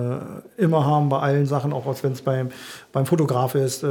[0.56, 2.50] äh, immer haben bei allen Sachen, auch wenn es beim,
[2.92, 3.82] beim Fotograf ist.
[3.82, 3.88] Äh,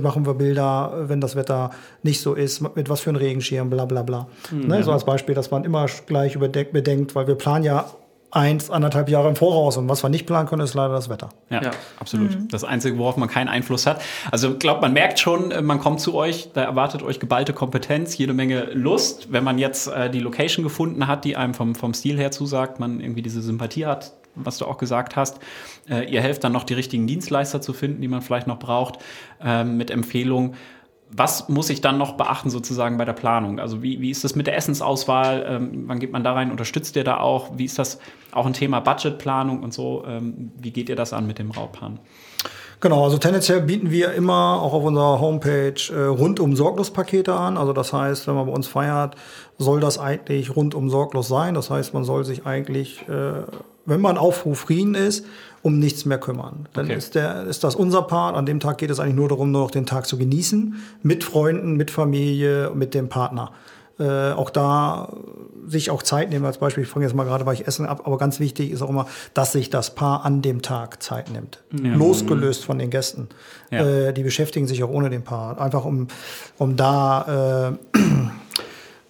[0.00, 1.70] machen wir Bilder, wenn das Wetter
[2.04, 4.28] nicht so ist, mit was für einem Regenschirm, bla bla bla.
[4.52, 4.68] Mhm.
[4.68, 4.84] Ne?
[4.84, 7.86] So als Beispiel, dass man immer gleich überdenkt, bedenkt, weil wir planen ja
[8.30, 9.76] eins, anderthalb Jahre im Voraus.
[9.76, 11.30] Und was wir nicht planen können, ist leider das Wetter.
[11.50, 11.70] Ja, ja.
[11.98, 12.30] absolut.
[12.30, 12.48] Mhm.
[12.48, 14.02] Das Einzige, worauf man keinen Einfluss hat.
[14.30, 17.52] Also ich glaube, man merkt schon, äh, man kommt zu euch, da erwartet euch geballte
[17.52, 19.32] Kompetenz, jede Menge Lust.
[19.32, 22.80] Wenn man jetzt äh, die Location gefunden hat, die einem vom, vom Stil her zusagt,
[22.80, 25.38] man irgendwie diese Sympathie hat, was du auch gesagt hast.
[25.88, 28.98] Äh, ihr helft dann noch, die richtigen Dienstleister zu finden, die man vielleicht noch braucht,
[29.42, 30.54] äh, mit Empfehlungen
[31.10, 33.60] was muss ich dann noch beachten sozusagen bei der Planung?
[33.60, 35.44] Also wie, wie ist das mit der Essensauswahl?
[35.48, 36.50] Ähm, wann geht man da rein?
[36.50, 37.56] Unterstützt ihr da auch?
[37.56, 37.98] Wie ist das
[38.32, 40.04] auch ein Thema Budgetplanung und so?
[40.06, 41.92] Ähm, wie geht ihr das an mit dem Brautpaar?
[42.80, 47.56] Genau, also tendenziell bieten wir immer auch auf unserer Homepage äh, rundum Sorglospakete an.
[47.56, 49.16] Also das heißt, wenn man bei uns feiert,
[49.56, 51.54] soll das eigentlich rundum sorglos sein.
[51.54, 53.42] Das heißt, man soll sich eigentlich, äh,
[53.84, 55.26] wenn man auf Frieden ist,
[55.62, 56.68] um nichts mehr kümmern.
[56.72, 56.96] Dann okay.
[56.96, 58.36] ist, der, ist das unser Part.
[58.36, 60.74] An dem Tag geht es eigentlich nur darum, nur noch den Tag zu genießen.
[61.02, 63.52] Mit Freunden, mit Familie, mit dem Partner.
[63.98, 65.12] Äh, auch da
[65.66, 66.44] sich auch Zeit nehmen.
[66.44, 68.80] Als Beispiel, ich fange jetzt mal gerade, weil ich Essen ab, aber ganz wichtig ist
[68.80, 71.62] auch immer, dass sich das Paar an dem Tag Zeit nimmt.
[71.72, 71.94] Ja.
[71.94, 73.28] Losgelöst von den Gästen.
[73.72, 73.84] Ja.
[73.84, 75.60] Äh, die beschäftigen sich auch ohne den Paar.
[75.60, 76.06] Einfach um,
[76.58, 78.00] um da äh, äh,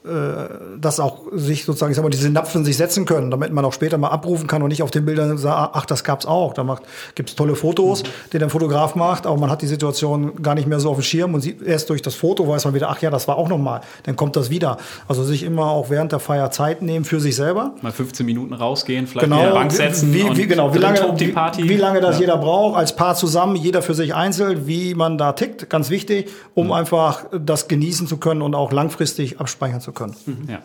[0.04, 3.72] dass auch sich sozusagen, ich sag mal, diese Napfen sich setzen können, damit man auch
[3.72, 6.54] später mal abrufen kann und nicht auf den Bildern sagt, ach, das gab's auch.
[6.54, 6.82] Da macht,
[7.14, 8.08] gibt's tolle Fotos, mhm.
[8.32, 11.02] die der Fotograf macht, aber man hat die Situation gar nicht mehr so auf dem
[11.02, 13.48] Schirm und sieht erst durch das Foto weiß man wieder, ach ja, das war auch
[13.48, 13.80] noch mal.
[14.04, 14.78] Dann kommt das wieder.
[15.06, 17.74] Also sich immer auch während der Feier Zeit nehmen für sich selber.
[17.82, 21.28] Mal 15 Minuten rausgehen, vielleicht genau, in Bank setzen wie, wie, genau, wie lange, die
[21.28, 21.64] Party.
[21.64, 22.22] Wie, wie lange das ja.
[22.22, 26.30] jeder braucht, als Paar zusammen, jeder für sich einzeln, wie man da tickt, ganz wichtig,
[26.54, 26.72] um mhm.
[26.72, 29.97] einfach das genießen zu können und auch langfristig abspeichern zu können.
[30.26, 30.48] Mhm.
[30.48, 30.62] Ja.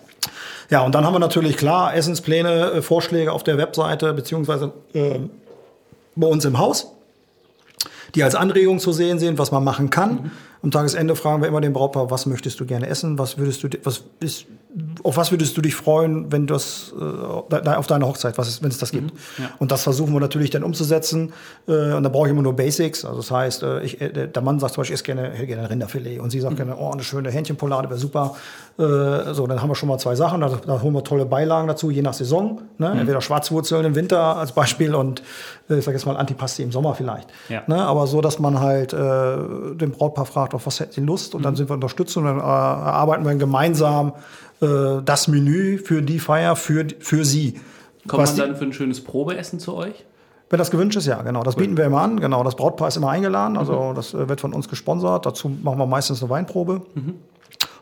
[0.70, 5.20] Ja, und dann haben wir natürlich klar Essenspläne, äh, Vorschläge auf der Webseite beziehungsweise äh,
[6.16, 6.92] bei uns im Haus,
[8.16, 10.12] die als Anregung zu sehen sind, was man machen kann.
[10.12, 10.32] Mhm.
[10.64, 13.20] Am Tagesende fragen wir immer den Brautpaar, was möchtest du gerne essen?
[13.20, 14.46] Was würdest du, was ist,
[15.04, 18.80] auf was würdest du dich freuen, wenn das äh, auf deine Hochzeit, was wenn es
[18.80, 19.14] das gibt?
[19.14, 19.50] Mhm, ja.
[19.60, 21.32] Und das versuchen wir natürlich dann umzusetzen.
[21.68, 23.06] Äh, und da brauche ich immer nur Basics.
[23.06, 25.46] Also das heißt, äh, ich, äh, der Mann sagt zum Beispiel, ich esse gerne, hätte
[25.46, 26.20] gerne Rinderfilet.
[26.20, 26.58] Und sie sagt mhm.
[26.58, 28.36] gerne, oh, eine schöne Hähnchenpolade wäre super.
[28.80, 30.42] Äh, so, dann haben wir schon mal zwei Sachen.
[30.42, 32.62] Da, da holen wir tolle Beilagen dazu, je nach Saison.
[32.80, 32.90] Ne?
[32.90, 33.00] Mhm.
[33.02, 35.22] Entweder Schwarzwurzeln im Winter als Beispiel und
[35.70, 37.30] äh, ich sage jetzt mal Antipasti im Sommer vielleicht.
[37.48, 37.62] Ja.
[37.68, 37.84] Ne?
[37.84, 41.44] Aber so, dass man halt den Brautpaar fragt, auf was hätten sie Lust und mhm.
[41.44, 44.14] dann sind wir unterstützt und dann äh, erarbeiten wir gemeinsam
[44.64, 47.60] äh, das Menü für die Feier für, für sie.
[48.08, 50.06] Kommt man dann für ein schönes Probeessen zu euch?
[50.50, 51.44] Wenn das gewünscht ist, ja, genau.
[51.44, 51.64] Das cool.
[51.64, 52.20] bieten wir immer an.
[52.20, 53.58] Genau, das Brautpaar ist immer eingeladen.
[53.58, 53.96] Also mhm.
[53.96, 55.26] das äh, wird von uns gesponsert.
[55.26, 56.82] Dazu machen wir meistens eine Weinprobe.
[56.94, 57.16] Mhm.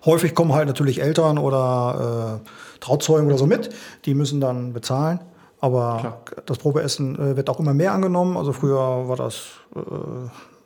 [0.05, 3.69] Häufig kommen halt natürlich Eltern oder äh, Trauzeugen oder so mit.
[4.05, 5.19] Die müssen dann bezahlen.
[5.59, 6.21] Aber Klar.
[6.45, 8.37] das Probeessen äh, wird auch immer mehr angenommen.
[8.37, 9.79] Also früher war das äh,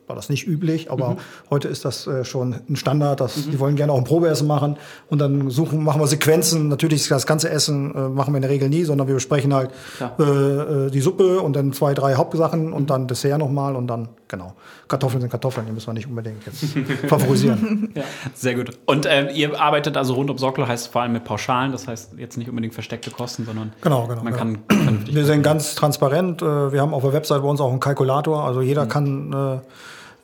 [0.08, 1.18] war das nicht üblich, aber
[1.50, 3.20] heute ist das äh, schon ein Standard.
[3.22, 4.78] Dass, Die wollen gerne auch ein Probeessen machen
[5.10, 6.68] und dann suchen, machen wir Sequenzen.
[6.68, 9.72] Natürlich das ganze Essen äh, machen wir in der Regel nie, sondern wir besprechen halt
[10.00, 10.12] Ja.
[10.20, 10.24] äh,
[10.88, 14.54] äh, die Suppe und dann zwei, drei Hauptsachen und dann Dessert nochmal und dann, genau.
[14.88, 16.64] Kartoffeln sind Kartoffeln, die müssen wir nicht unbedingt jetzt
[17.10, 17.92] favorisieren.
[18.36, 18.78] Sehr gut.
[18.86, 22.12] Und äh, ihr arbeitet also rund um Sorglo, heißt vor allem mit Pauschalen, das heißt
[22.18, 24.38] jetzt nicht unbedingt versteckte Kosten, sondern Genau, genau, man ja.
[24.40, 24.58] kann.
[25.12, 26.42] Wir sind ganz transparent.
[26.44, 28.44] äh, Wir haben auf der Website bei uns auch einen Kalkulator.
[28.44, 28.66] Also Mhm.
[28.68, 29.34] jeder kann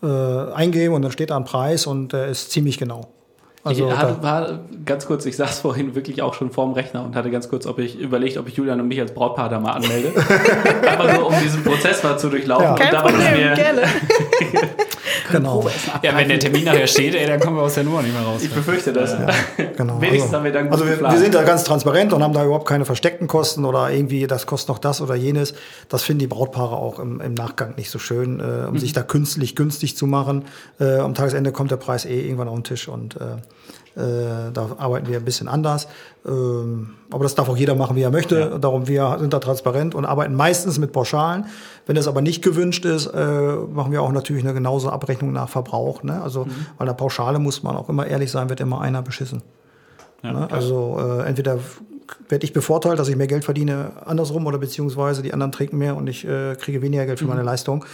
[0.04, 3.10] äh, äh, eingeben und dann steht da ein Preis und der ist ziemlich genau.
[3.64, 7.16] Also ich hatte, war ganz kurz, ich saß vorhin wirklich auch schon vorm Rechner und
[7.16, 9.74] hatte ganz kurz, ob ich überlegt, ob ich Julian und mich als Brautpaar da mal
[9.74, 10.12] anmelde.
[10.88, 12.66] Einfach nur, um diesen Prozess mal zu durchlaufen.
[12.66, 12.72] Ja.
[12.72, 13.82] Und Kein ist Problem, mir- gerne.
[15.32, 15.66] genau,
[16.04, 18.24] Ja, wenn der Termin nachher steht, ey, dann kommen wir aus der Nummer nicht mehr
[18.24, 18.42] raus.
[18.44, 19.16] Ich befürchte das.
[19.78, 20.00] genau.
[20.02, 22.34] Wenigstens also, haben wir dann gut also wir, wir sind da ganz transparent und haben
[22.34, 25.54] da überhaupt keine versteckten Kosten oder irgendwie, das kostet noch das oder jenes.
[25.90, 28.68] Das finden die Brautpaare auch im, im Nachgang nicht so schön, äh, Mhm.
[28.70, 30.46] um sich da künstlich günstig zu machen.
[30.80, 33.38] Äh, am Tagesende kommt der Preis eh irgendwann auf den Tisch und äh,
[33.96, 35.88] äh, da arbeiten wir ein bisschen anders.
[36.26, 38.58] Ähm, aber das darf auch jeder machen, wie er möchte.
[38.62, 41.46] Darum, wir sind da transparent und arbeiten meistens mit Pauschalen.
[41.88, 43.20] Wenn das aber nicht gewünscht ist, äh,
[43.72, 46.04] machen wir auch natürlich eine genauso Abrechnung nach Verbrauch.
[46.04, 46.22] Ne?
[46.22, 46.52] Also, Mhm.
[46.78, 49.42] weil der Pauschale muss man auch immer ehrlich sein, wird immer einer beschissen.
[50.24, 50.48] ne?
[50.52, 51.58] Also, äh, entweder
[52.30, 55.96] werde ich bevorteilt, dass ich mehr Geld verdiene, andersrum, oder beziehungsweise die anderen trinken mehr
[55.96, 57.32] und ich äh, kriege weniger Geld für Mhm.
[57.32, 57.86] meine Leistung.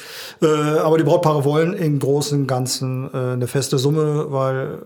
[0.41, 0.47] Äh,
[0.79, 4.79] aber die Brautpaare wollen im Großen und Ganzen äh, eine feste Summe, weil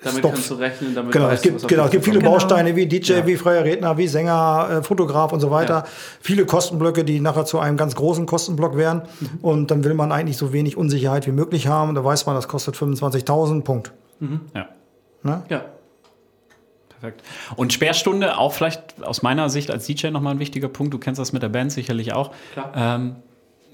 [0.00, 1.84] Damit es doch- kannst du rechnen, damit Genau, weißt es du, gibt, was auf genau,
[1.86, 2.30] es gibt viele Genau.
[2.32, 5.74] Bausteine wie DJ, wie freier Redner, wie Sänger, äh, Fotograf und so weiter.
[5.74, 5.84] Ja.
[6.20, 9.02] Viele Kostenblöcke, die nachher zu einem ganz großen Kostenblock werden.
[9.20, 9.28] Mhm.
[9.42, 11.96] Und dann will man eigentlich so wenig Unsicherheit wie möglich haben.
[11.96, 13.90] Da weiß man, das kostet 25.000, Punkt.
[14.54, 14.68] Ja.
[15.24, 15.42] Ne?
[15.48, 15.64] Ja.
[17.00, 17.22] Perfekt.
[17.56, 20.94] Und Sperrstunde auch vielleicht aus meiner Sicht als DJ nochmal ein wichtiger Punkt.
[20.94, 22.30] Du kennst das mit der Band sicherlich auch.
[22.52, 22.72] Klar.
[22.76, 23.16] Ähm,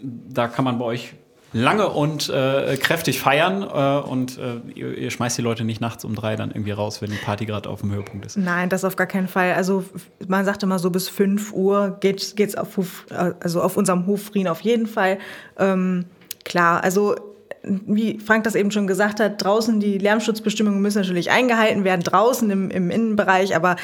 [0.03, 1.15] da kann man bei euch
[1.55, 6.05] lange und äh, kräftig feiern äh, und äh, ihr, ihr schmeißt die Leute nicht nachts
[6.05, 8.37] um drei dann irgendwie raus, wenn die Party gerade auf dem Höhepunkt ist.
[8.37, 9.55] Nein, das auf gar keinen Fall.
[9.55, 9.85] Also
[10.29, 14.07] man sagt immer so bis 5 Uhr geht geht's auf Hof, äh, also auf unserem
[14.07, 15.19] Hof Frien auf jeden Fall.
[15.59, 16.05] Ähm,
[16.45, 17.15] klar, also
[17.63, 22.51] wie Frank das eben schon gesagt hat, draußen die Lärmschutzbestimmungen müssen natürlich eingehalten werden, draußen
[22.51, 23.77] im, im Innenbereich, aber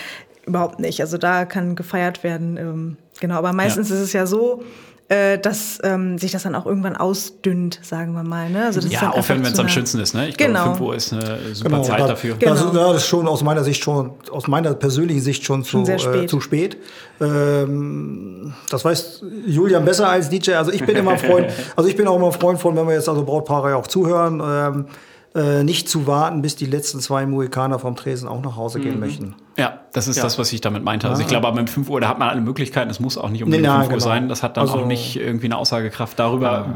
[0.45, 1.01] überhaupt nicht.
[1.01, 2.57] Also da kann gefeiert werden.
[2.57, 3.95] Ähm, genau, aber meistens Ja.
[3.97, 4.65] ist es ja so,
[5.11, 8.49] äh, dass ähm, sich das dann auch irgendwann ausdünnt, sagen wir mal.
[8.49, 8.65] Ne?
[8.67, 10.15] Also das ist Ja, dann aufhören, wenn es am schönsten ist.
[10.15, 10.29] Ne?
[10.29, 10.63] Ich Genau.
[10.63, 12.37] glaube, 5 Uhr ist eine super Genau, Zeit da, dafür.
[12.39, 12.53] Genau.
[12.55, 15.81] Das, ist- das ist schon aus meiner Sicht schon, aus meiner persönlichen Sicht schon, Schon
[15.85, 16.31] zu, sehr Äh, spät.
[16.31, 16.77] zu spät.
[17.21, 20.53] Ähm, das weiß Julian besser als DJ.
[20.55, 23.09] Also ich bin immer Freund, also ich bin auch immer Freund von, wenn wir jetzt
[23.09, 24.87] also Brautpaare ja auch zuhören, ähm,
[25.35, 28.83] äh, nicht zu warten, bis die letzten zwei Mohikaner vom Tresen auch nach Hause Mhm.
[28.83, 29.35] gehen möchten.
[29.59, 30.23] Ja, das ist Ja.
[30.23, 31.09] das, was ich damit meinte.
[31.09, 32.89] Also ich glaube, aber um 5 Uhr, da hat man alle Möglichkeiten.
[32.89, 34.05] Es muss auch nicht unbedingt Nee, nein, 5 Uhr genau.
[34.09, 34.29] sein.
[34.29, 36.67] Das hat dann Also- auch nicht irgendwie eine Aussagekraft darüber.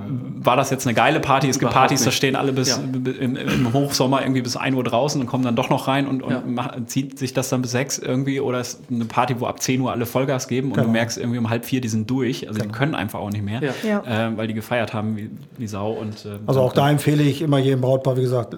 [0.40, 1.48] War das jetzt eine geile Party?
[1.48, 2.16] Es gibt Partys, da nicht.
[2.16, 2.82] stehen alle bis Ja.
[3.20, 6.22] im, im Hochsommer irgendwie bis 1 Uhr draußen und kommen dann doch noch rein und,
[6.22, 6.42] und Ja.
[6.46, 9.80] mach, zieht sich das dann bis 6 irgendwie oder ist eine Party, wo ab 10
[9.80, 10.92] Uhr alle Vollgas geben und du Genau.
[10.92, 12.48] merkst irgendwie um halb vier, die sind durch.
[12.48, 13.72] Also die können einfach auch nicht mehr, Ja.
[13.88, 14.02] Ja.
[14.06, 15.92] ähm, weil die gefeiert haben wie, wie Sau.
[15.92, 18.56] Und, ähm, Also auch da empfehle ich immer jedem Brautpaar, wie gesagt,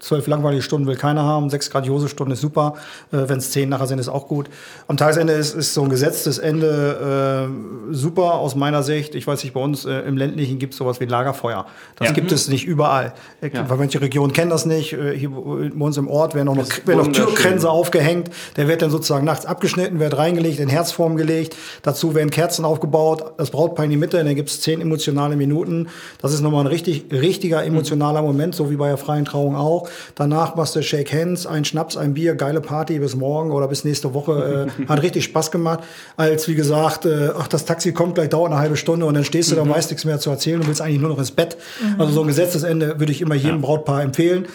[0.00, 2.74] zwölf langweilige Stunden will keiner haben, sechs grandiose Stunden ist super,
[3.12, 4.48] äh, wenn es zehn nachher sind, ist auch gut.
[4.88, 7.48] Am Tagesende ist, ist so ein gesetztes Ende
[7.90, 9.14] äh, super aus meiner Sicht.
[9.14, 11.66] Ich weiß nicht, bei uns äh, im ländlichen gibt es sowas wie Lagerfeuer.
[11.96, 12.14] Das Ja.
[12.14, 13.12] gibt es nicht überall.
[13.40, 13.68] Äh, Ja.
[13.68, 14.92] Weil manche Regionen kennen das nicht.
[14.94, 17.12] Äh, Hier bei uns im Ort werden auch noch, werden noch.
[17.12, 18.30] Türkränze aufgehängt.
[18.56, 21.56] Der wird dann sozusagen nachts abgeschnitten, wird reingelegt, in Herzform gelegt.
[21.82, 25.88] Dazu werden Kerzen aufgebaut, das Brautpaar in die Mitte, dann gibt es zehn emotionale Minuten.
[26.22, 29.89] Das ist nochmal ein richtig, richtiger emotionaler Moment, so wie bei der freien Trauung auch.
[30.14, 33.84] Danach machst du Shake Hands, ein Schnaps, ein Bier, geile Party bis morgen oder bis
[33.84, 34.68] nächste Woche.
[34.78, 35.80] Äh, hat richtig Spaß gemacht.
[36.16, 39.24] Als, wie gesagt, äh, ach, das Taxi kommt gleich, dauert eine halbe Stunde und dann
[39.24, 41.56] stehst du da, weißt nichts mehr zu erzählen und willst eigentlich nur noch ins Bett.
[41.98, 44.46] Also so ein gesetztes Ende würde ich immer jedem Brautpaar empfehlen.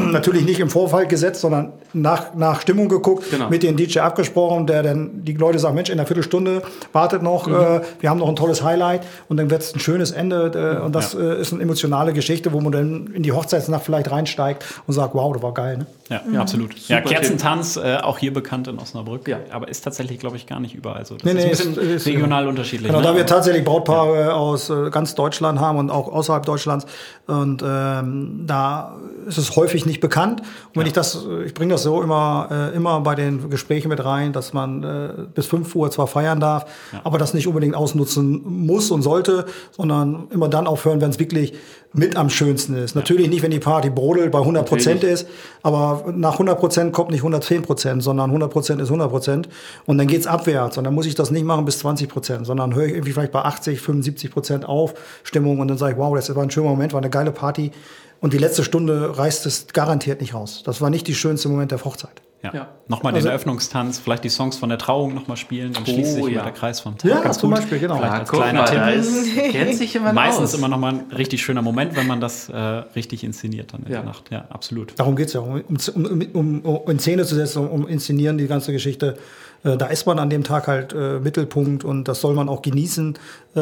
[0.12, 3.48] Natürlich nicht im Vorfall gesetzt, sondern nach, nach Stimmung geguckt, Genau.
[3.48, 6.62] mit dem DJ abgesprochen, der dann die Leute sagen, Mensch, in einer Viertelstunde
[6.92, 7.54] wartet noch, Mhm.
[7.54, 10.84] äh, wir haben noch ein tolles Highlight und dann wird es ein schönes Ende äh,
[10.84, 14.64] und das äh, ist eine emotionale Geschichte, wo man dann in die Hochzeitsnacht vielleicht reinsteigt
[14.86, 15.78] und sagt, wow, das war geil.
[15.78, 15.86] Ne?
[16.12, 16.74] Ja, ja absolut.
[16.88, 19.38] Ja, Super Kerzentanz, äh, auch hier bekannt in Osnabrück, Ja.
[19.50, 21.14] aber ist tatsächlich, glaube ich, gar nicht überall so.
[21.16, 22.88] Das Nee, nee, ist ein ist- bisschen ist- regional unterschiedlich.
[22.88, 23.06] Genau, ne?
[23.06, 26.86] da wir tatsächlich Brautpaare aus äh, ganz Deutschland haben und auch außerhalb Deutschlands.
[27.26, 28.94] Und ähm, da
[29.26, 30.40] ist es häufig nicht bekannt.
[30.40, 33.88] Und wenn ich das, äh, ich bringe das so immer, äh, immer bei den Gesprächen
[33.88, 36.66] mit rein, dass man äh, bis 5 Uhr zwar feiern darf,
[37.04, 41.54] aber das nicht unbedingt ausnutzen muss und sollte, sondern immer dann aufhören, wenn es wirklich
[41.94, 42.94] mit am schönsten ist.
[42.94, 45.26] Natürlich nicht, wenn die Party brodelt bei 100 Prozent ist,
[45.62, 49.48] aber nach 100 Prozent kommt nicht 110 Prozent, sondern 100 Prozent ist 100 Prozent.
[49.84, 50.78] Und dann geht's abwärts.
[50.78, 53.32] Und dann muss ich das nicht machen bis 20 Prozent, sondern höre ich irgendwie vielleicht
[53.32, 56.70] bei 80, 75 Prozent auf Stimmung und dann sage ich, wow, das war ein schöner
[56.70, 57.72] Moment, war eine geile Party.
[58.20, 60.62] Und die letzte Stunde reißt es garantiert nicht raus.
[60.64, 62.22] Das war nicht die schönste Moment der Hochzeit.
[62.42, 62.52] Ja.
[62.52, 62.68] Ja.
[62.88, 66.14] Nochmal Also- den Eröffnungstanz, vielleicht die Songs von der Trauung nochmal spielen, dann Oh, schließt
[66.14, 66.30] sich ja.
[66.30, 67.08] wieder der Kreis vom Tag.
[67.10, 67.60] Ja, Ganz zum gut.
[67.60, 67.96] Beispiel, genau.
[67.98, 68.78] Vielleicht Ah, als kleiner mal, Tipp.
[68.78, 70.58] da ist, kennt sich jemand Meistens aus.
[70.58, 73.98] immer nochmal ein richtig schöner Moment, wenn man das äh, richtig inszeniert dann in Ja.
[73.98, 74.24] der Nacht.
[74.30, 74.98] Ja, absolut.
[74.98, 75.62] Darum geht's ja, um,
[75.94, 79.16] um, um, um in Szene zu setzen, um, um inszenieren die ganze Geschichte.
[79.64, 82.62] Äh, da ist man an dem Tag halt äh, Mittelpunkt und das soll man auch
[82.62, 83.14] genießen,
[83.54, 83.58] äh,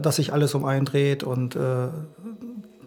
[0.00, 1.88] dass sich alles um einen dreht und äh,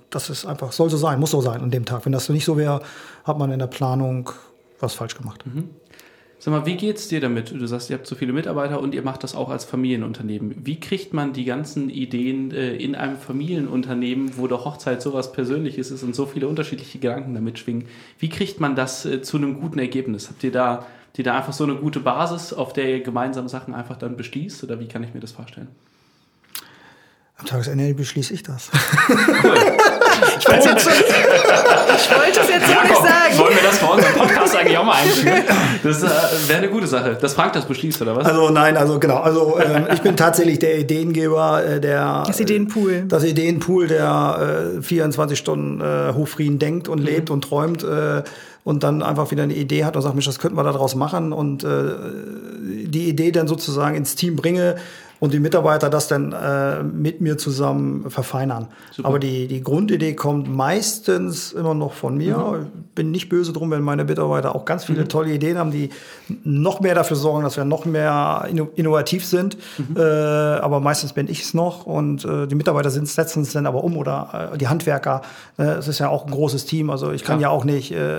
[0.09, 2.05] das ist einfach, soll so sein, muss so sein an dem Tag.
[2.05, 2.80] Wenn das nicht so wäre,
[3.25, 4.30] hat man in der Planung
[4.80, 5.43] was falsch gemacht.
[6.39, 7.51] Sag mal, wie geht's dir damit?
[7.51, 10.55] Du sagst, ihr habt so viele Mitarbeiter und ihr macht das auch als Familienunternehmen.
[10.63, 15.89] Wie kriegt man die ganzen Ideen äh, in einem Familienunternehmen, wo der Hochzeit sowas Persönliches
[15.89, 17.86] ist und so viele unterschiedliche Gedanken damit schwingen?
[18.19, 20.30] Wie kriegt man das äh, zu einem guten Ergebnis?
[20.30, 20.86] Habt ihr da,
[21.17, 24.63] ihr da einfach so eine gute Basis, auf der ihr gemeinsam Sachen einfach dann beschließt?
[24.63, 25.69] Oder wie kann ich mir das vorstellen?
[27.39, 28.69] Am Tagesende beschließe ich das.
[30.39, 33.38] Ich wollte es jetzt, ich wollte es jetzt so nicht sagen.
[33.38, 35.43] wollen wir das bei unserem Podcast eigentlich auch mal einführen?
[35.83, 36.07] Das äh,
[36.49, 37.15] wäre eine gute Sache.
[37.21, 38.25] Dass Frank das beschließt, oder was?
[38.25, 39.17] Also nein, also genau.
[39.17, 43.03] Also ähm, ich bin tatsächlich der Ideengeber, äh, der Das Ideenpool.
[43.07, 48.23] das Ideenpool, der äh, 24 Stunden äh, Hochfrieden denkt und lebt und träumt äh,
[48.63, 51.31] und dann einfach wieder eine Idee hat und sagt, Mensch, das könnten wir daraus machen
[51.31, 51.67] und äh,
[52.85, 54.77] die Idee dann sozusagen ins Team bringe
[55.20, 58.68] und die Mitarbeiter das dann äh, mit mir zusammen verfeinern.
[59.03, 62.68] Aber die, die Grundidee kommt meistens immer noch von mir.
[62.95, 65.89] Bin nicht böse drum, wenn meine Mitarbeiter auch ganz viele tolle Ideen haben, die
[66.43, 69.57] noch mehr dafür sorgen, dass wir noch mehr inno innovativ sind.
[69.95, 73.65] Äh, aber meistens bin ich es noch und äh, die Mitarbeiter sind, setzen es dann
[73.65, 75.22] aber um oder äh, die Handwerker.
[75.57, 76.89] Äh, es ist ja auch ein großes Team.
[76.89, 78.18] Also ich kann ja auch nicht äh,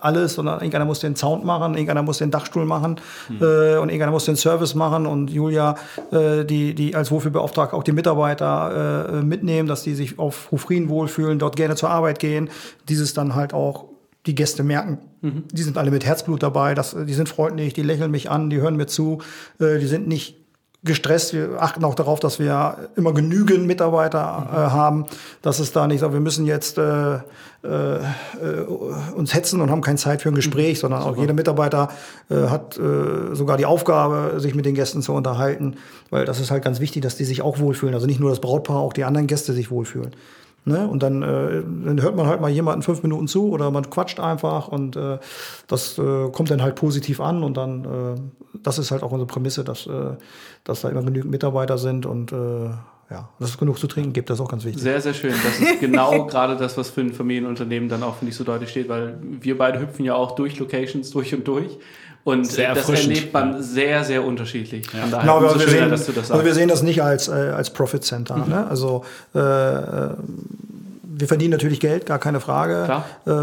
[0.00, 3.00] alles, sondern irgendeiner muss den Sound machen, irgendeiner muss den Dachstuhl machen
[3.40, 5.76] äh, und irgendeiner muss den Service machen und Julia,
[6.12, 10.88] äh, die, die als Wohlfühlbeauftragte auch die Mitarbeiter äh, mitnehmen, dass die sich auf Hofrien
[10.88, 12.50] wohlfühlen, dort gerne zur Arbeit gehen,
[12.88, 13.86] dieses dann halt auch
[14.26, 14.98] die Gäste merken.
[15.22, 18.60] Die sind alle mit Herzblut dabei, das, die sind freundlich, die lächeln mich an, die
[18.60, 19.18] hören mir zu,
[19.58, 20.37] äh, die sind nicht
[20.88, 21.32] gestresst.
[21.32, 25.06] Wir achten auch darauf, dass wir immer genügend Mitarbeiter äh, haben,
[25.42, 27.18] dass es da nicht so, wir müssen jetzt äh,
[27.62, 27.98] äh,
[29.14, 31.88] uns hetzen und haben keine Zeit für ein Gespräch, sondern auch jeder Mitarbeiter
[32.30, 35.76] äh, hat äh, sogar die Aufgabe, sich mit den Gästen zu unterhalten,
[36.10, 37.94] weil das ist halt ganz wichtig, dass die sich auch wohlfühlen.
[37.94, 40.12] Also nicht nur das Brautpaar, auch die anderen Gäste sich wohlfühlen.
[40.64, 40.86] Ne?
[40.86, 44.20] Und dann, äh, dann hört man halt mal jemanden fünf Minuten zu oder man quatscht
[44.20, 45.18] einfach und äh,
[45.66, 49.26] das äh, kommt dann halt positiv an und dann, äh, das ist halt auch unsere
[49.26, 49.88] Prämisse, dass,
[50.64, 52.70] dass da immer genügend Mitarbeiter sind und äh,
[53.10, 54.82] ja, dass es genug zu trinken gibt, das ist auch ganz wichtig.
[54.82, 55.32] Sehr, sehr schön.
[55.32, 58.68] Das ist genau gerade das, was für ein Familienunternehmen dann auch, finde ich, so deutlich
[58.68, 61.78] steht, weil wir beide hüpfen ja auch durch Locations durch und durch.
[62.24, 64.86] Und Sehr das erlebt man sehr, sehr unterschiedlich.
[64.90, 68.04] Daher Genau, wir schöner, sehen, das also wir sehen das nicht als, äh, als Profit
[68.04, 68.36] Center.
[68.36, 68.66] Ne?
[68.68, 69.02] Also
[69.34, 69.38] äh,
[71.18, 73.02] wir verdienen natürlich Geld, gar keine Frage.
[73.26, 73.34] Äh, äh,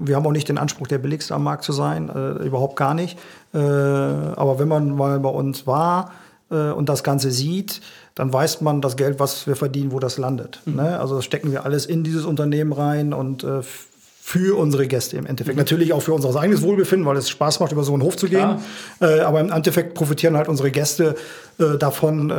[0.00, 2.94] wir haben auch nicht den Anspruch, der billigste am Markt zu sein, äh, überhaupt gar
[2.94, 3.18] nicht.
[3.52, 6.12] Äh, aber wenn man mal bei uns war
[6.50, 7.80] äh, und das Ganze sieht,
[8.14, 10.60] dann weiß man das Geld, was wir verdienen, wo das landet.
[10.64, 10.76] Mhm.
[10.76, 11.00] Ne?
[11.00, 13.60] Also das stecken wir alles in dieses Unternehmen rein und äh,
[14.28, 15.56] für unsere Gäste im Endeffekt.
[15.56, 15.62] Mhm.
[15.62, 18.28] Natürlich auch für unser eigenes Wohlbefinden, weil es Spaß macht, über so einen Hof zu
[18.28, 18.56] gehen.
[19.00, 21.14] Äh, aber im Endeffekt profitieren halt unsere Gäste
[21.58, 22.34] äh, davon, äh,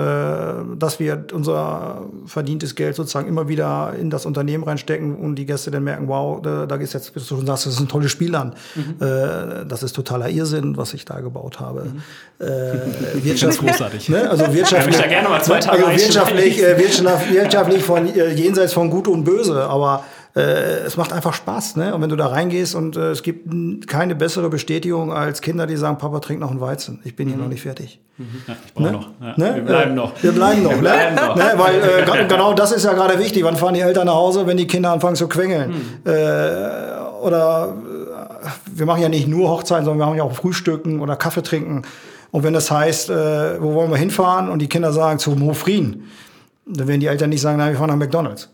[0.78, 5.72] dass wir unser verdientes Geld sozusagen immer wieder in das Unternehmen reinstecken und die Gäste
[5.72, 8.54] dann merken, wow, da, da ist jetzt, du sagst, das ist ein tolles Spiel an.
[8.76, 9.04] Mhm.
[9.04, 11.86] Äh, das ist totaler Irrsinn, was ich da gebaut habe.
[11.86, 12.46] Mhm.
[12.46, 14.10] Äh, wirtschaftlich, großartig.
[14.10, 14.30] Ne?
[14.30, 20.04] Also wirtschaftlich, Tage also wirtschaftlich, äh, wirtschaftlich, wirtschaftlich von jenseits von Gut und Böse, aber
[20.40, 21.94] äh, es macht einfach Spaß, ne?
[21.94, 25.76] Und wenn du da reingehst und äh, es gibt keine bessere Bestätigung als Kinder, die
[25.76, 27.00] sagen, Papa trink noch einen Weizen.
[27.04, 28.00] Ich bin hier noch nicht fertig.
[28.18, 29.10] Ja, ich brauche noch.
[29.22, 29.56] Ja, Ne?
[29.56, 30.24] Wir bleiben äh, noch.
[30.24, 31.22] Wir bleiben noch, bleiben ne?
[31.22, 31.36] noch.
[31.36, 31.54] ne?
[31.56, 33.44] Weil äh, genau das ist ja gerade wichtig.
[33.44, 35.74] Wann fahren die Eltern nach Hause, wenn die Kinder anfangen zu quengeln?
[35.74, 36.12] Hm.
[36.12, 37.76] Äh, oder
[38.44, 41.44] äh, wir machen ja nicht nur Hochzeiten, sondern wir machen ja auch Frühstücken oder Kaffee
[41.44, 41.84] trinken.
[42.32, 44.50] Und wenn das heißt, äh, wo wollen wir hinfahren?
[44.50, 46.04] Und die Kinder sagen zum Hofrien,
[46.72, 48.50] dann werden die Eltern nicht sagen, nein, wir fahren nach McDonalds.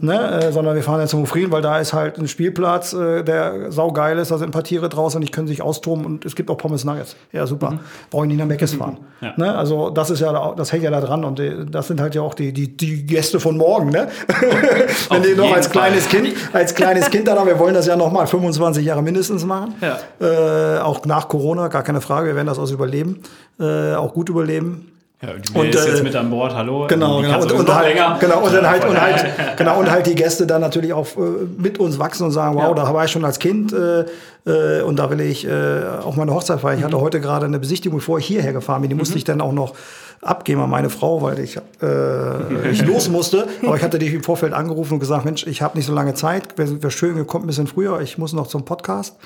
[0.00, 0.18] Ne?
[0.42, 3.70] Äh, sondern wir fahren jetzt zum Frieden, weil da ist halt ein Spielplatz, äh, der
[3.70, 6.34] saugeil ist, da sind ein paar Tiere draußen und die können sich austoben und es
[6.34, 7.14] gibt auch Pommes Nuggets.
[7.30, 7.78] Ja, super.
[8.10, 8.98] Brauche ich nicht nach Meckes fahren.
[9.20, 9.34] Ja.
[9.36, 9.54] Ne?
[9.54, 12.16] Also das ist ja, da- das hängt ja da dran und äh, das sind halt
[12.16, 13.90] ja auch die, die, die Gäste von morgen.
[13.90, 14.08] Ne?
[15.10, 15.72] Wenn die noch als Fall.
[15.90, 19.02] kleines Kind, als kleines Kind dann haben, wir wollen das ja noch mal 25 Jahre
[19.04, 19.74] mindestens machen.
[19.80, 19.98] Ja.
[20.20, 23.20] Äh, auch nach Corona, gar keine Frage, wir werden das aus überleben,
[23.60, 24.88] äh, auch gut überleben.
[25.22, 26.86] Ja, und ist äh, jetzt mit an Bord, hallo.
[26.86, 27.40] Genau, Die genau.
[27.40, 29.26] kann Und, und, halt, genau, und dann halt, und halt,
[29.58, 31.20] genau, und halt die Gäste dann natürlich auch äh,
[31.58, 34.06] mit uns wachsen und sagen, wow, da war ich schon als Kind äh,
[34.46, 36.78] äh, und da will ich äh, auch meine Hochzeit feiern.
[36.78, 39.42] Ich hatte heute gerade eine Besichtigung, bevor ich hierher gefahren bin, die musste ich dann
[39.42, 39.74] auch noch
[40.22, 43.46] abgeben an meine Frau, weil ich, äh, ich los musste.
[43.62, 46.14] Aber ich hatte dich im Vorfeld angerufen und gesagt, Mensch, ich habe nicht so lange
[46.14, 49.16] Zeit, wäre wär schön, ihr kommt ein bisschen früher, ich muss noch zum Podcast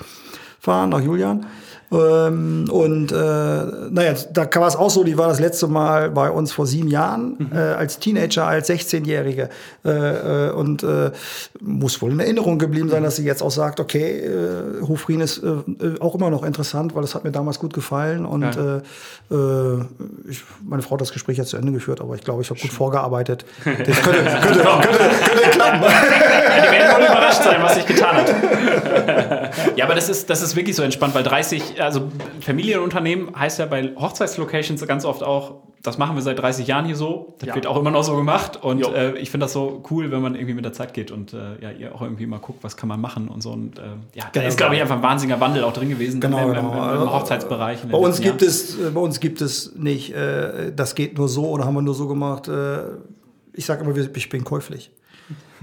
[0.59, 1.45] fahren, nach Julian.
[1.91, 6.29] Ähm, und äh, naja, da war es auch so, die war das letzte Mal bei
[6.29, 9.49] uns vor sieben Jahren, äh, als Teenager, als 16-Jährige.
[9.85, 9.89] Äh,
[10.47, 11.11] äh, und äh,
[11.61, 15.41] muss wohl in Erinnerung geblieben sein, dass sie jetzt auch sagt, okay, äh, Hofrien ist
[15.43, 18.25] äh, auch immer noch interessant, weil es hat mir damals gut gefallen.
[18.25, 18.77] Und Ja.
[18.77, 19.85] äh, äh,
[20.29, 22.59] ich, meine Frau hat das Gespräch jetzt zu Ende geführt, aber ich glaube, ich habe
[22.59, 23.45] gut vorgearbeitet.
[23.85, 25.81] Das könnte, könnte, könnte, könnte klappen.
[25.81, 28.27] Die werden wohl überrascht sein, was sich getan hat.
[29.75, 32.11] ja, aber das ist, das ist wirklich so entspannt, weil 30, also
[32.41, 36.95] Familienunternehmen heißt ja bei Hochzeitslocations ganz oft auch, das machen wir seit 30 Jahren hier
[36.95, 37.35] so.
[37.39, 37.55] Das Ja.
[37.55, 38.57] wird auch immer noch so gemacht.
[38.63, 41.33] Und äh, ich finde das so cool, wenn man irgendwie mit der Zeit geht und
[41.33, 43.51] äh, ja, ihr auch irgendwie mal guckt, was kann man machen und so.
[43.51, 43.81] Und äh,
[44.15, 44.47] ja, da Genau.
[44.47, 46.93] ist, glaube ich, einfach ein wahnsinniger Wandel auch drin gewesen Genau, im, im, genau.
[46.95, 47.83] im, im Hochzeitsbereich.
[47.83, 48.49] in den Bei uns gibt Jahren.
[48.51, 51.81] es, äh, bei uns gibt es nicht, äh, das geht nur so oder haben wir
[51.83, 52.47] nur so gemacht.
[52.47, 52.79] Äh,
[53.53, 54.91] ich sage immer, ich bin käuflich.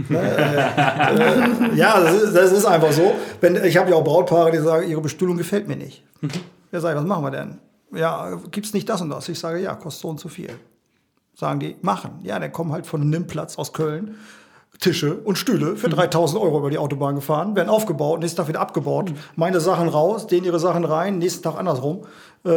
[0.09, 0.19] Ne?
[0.19, 3.15] äh, äh, ja, das ist, das ist einfach so.
[3.41, 6.05] Wenn, ich habe ja auch Brautpaare, die sagen, ihre Bestuhlung gefällt mir nicht.
[6.73, 7.59] Ja, sag ich, was machen wir denn?
[7.95, 9.29] Ja, gibt's nicht das und das?
[9.29, 10.51] Ich sage, ja, kostet so und so viel.
[11.35, 12.21] Sagen die, machen.
[12.23, 14.17] Ja, dann kommen halt von einem Nimmplatz aus Köln
[14.83, 18.61] Tische und Stühle für 3000 Euro über die Autobahn gefahren, werden aufgebaut, nächsten Tag wieder
[18.61, 22.03] abgebaut, meine Sachen raus, denen ihre Sachen rein, nächsten Tag andersrum.
[22.45, 22.51] Äh,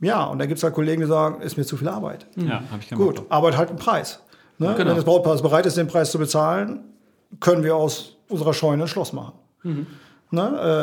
[0.00, 2.26] ja, und da gibt's halt Kollegen, die sagen, ist mir zu viel Arbeit.
[2.36, 3.22] Ja, habe ich keinen Gut.
[3.28, 4.20] Arbeit halt einen Preis.
[4.58, 4.74] Ne?
[4.76, 4.90] Genau.
[4.90, 6.80] Wenn das Brautpaar bereit ist, den Preis zu bezahlen,
[7.40, 9.34] können wir aus unserer Scheune ein Schloss machen.
[10.30, 10.42] Ne?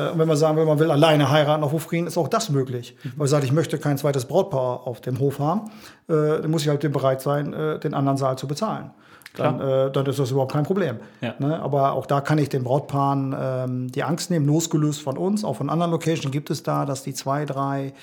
[0.10, 2.50] Äh, und wenn wir sagen, will, man will alleine heiraten auf Hofrieden, ist auch das
[2.50, 2.96] möglich.
[3.04, 5.70] Weil man sagt, ich möchte kein zweites Brautpaar auf dem Hof haben,
[6.08, 8.92] äh, dann muss ich halt bereit sein, äh, den anderen Saal zu bezahlen.
[9.38, 10.98] Dann, äh, dann ist das überhaupt kein Problem.
[11.20, 11.36] Ja.
[11.40, 11.60] Ne?
[11.62, 15.44] Aber auch da kann ich den Brautpaaren ähm, die Angst nehmen, losgelöst von uns.
[15.44, 17.94] Auch von anderen Locations gibt es da, dass die zwei, drei,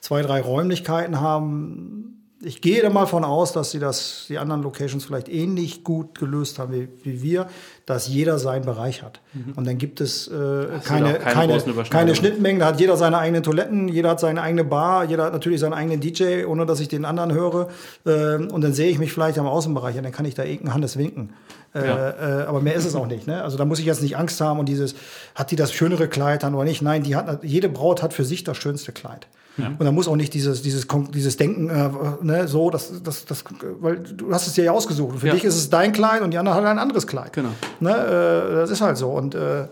[0.00, 2.21] zwei, drei Räumlichkeiten haben.
[2.44, 6.18] Ich gehe da mal von aus, dass sie das, die anderen Locations vielleicht ähnlich gut
[6.18, 7.46] gelöst haben wie, wie wir,
[7.86, 9.20] dass jeder seinen Bereich hat.
[9.56, 12.60] Und dann gibt es äh, keine, keine keine, keine Schnittmengen.
[12.60, 15.72] Da hat jeder seine eigenen Toiletten, jeder hat seine eigene Bar, jeder hat natürlich seinen
[15.72, 17.68] eigenen DJ, ohne dass ich den anderen höre.
[18.06, 20.74] Ähm, und dann sehe ich mich vielleicht am Außenbereich und dann kann ich da irgendeinen
[20.74, 21.32] Hannes winken.
[21.74, 23.26] Äh, äh, aber mehr ist es auch nicht.
[23.26, 23.42] Ne?
[23.42, 24.94] Also da muss ich jetzt nicht Angst haben und dieses,
[25.34, 26.82] hat die das schönere Kleid dann oder nicht?
[26.82, 29.26] Nein, die hat, jede Braut hat für sich das schönste Kleid.
[29.58, 31.90] Und da muss auch nicht dieses, dieses, dieses Denken, äh,
[32.22, 33.44] ne, so, das, das, das,
[33.80, 35.12] weil du hast es dir ja ausgesucht.
[35.12, 35.34] Und für Ja.
[35.34, 37.32] dich ist es dein Kleid und die andere hat ein anderes Kleid.
[37.34, 37.50] Genau.
[37.80, 39.10] Ne, äh, das ist halt so.
[39.10, 39.66] Und äh,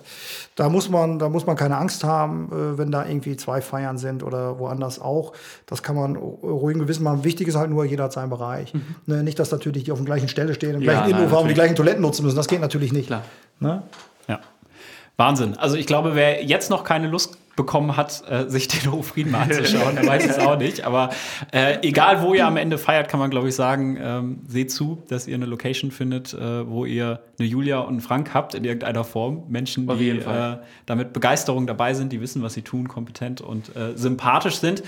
[0.57, 3.97] da muss man, da muss man keine Angst haben, äh, wenn da irgendwie zwei Feiern
[3.97, 5.33] sind oder woanders auch.
[5.65, 7.25] Das kann man ruhigen Gewissen machen.
[7.25, 8.75] Wichtig ist halt nur, jeder hat seinen Bereich.
[9.07, 11.31] Ne, nicht, dass natürlich die auf der gleichen Stelle stehen, im Ja, gleichen Innenhof haben,
[11.31, 11.55] die natürlich.
[11.55, 12.37] gleichen Toiletten nutzen müssen.
[12.37, 13.07] Das geht natürlich nicht.
[13.07, 13.23] Klar.
[13.61, 13.83] Ne?
[14.29, 14.41] Ja.
[15.17, 15.57] Wahnsinn.
[15.59, 19.43] Also ich glaube, wer jetzt noch keine Lust bekommen hat, äh, sich den Hofrieden mal
[19.43, 20.85] anzuschauen, der weiß es auch nicht.
[20.85, 21.11] Aber
[21.53, 25.03] äh, egal, wo ihr am Ende feiert, kann man, glaube ich, sagen, ähm, seht zu,
[25.09, 28.65] dass ihr eine Location findet, äh, wo ihr eine Julia und einen Frank habt in
[28.65, 29.45] irgendeiner Form.
[29.49, 33.41] Menschen, Auf die äh, da mit Begeisterung dabei sind, die wissen, was sie tun, kompetent
[33.41, 34.83] und äh, sympathisch sind.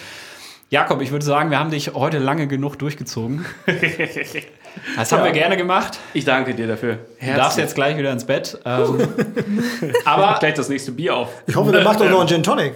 [0.71, 3.45] Jakob, ich würde sagen, wir haben dich heute lange genug durchgezogen.
[4.97, 5.99] Das haben wir gerne gemacht.
[6.13, 6.99] Ich danke dir dafür.
[7.21, 8.59] Du darfst jetzt gleich wieder ins Bett.
[8.65, 9.09] Ähm,
[10.05, 11.29] aber gleich das nächste Bier auf.
[11.47, 12.75] Ich hoffe, der macht doch noch einen Gin Tonic.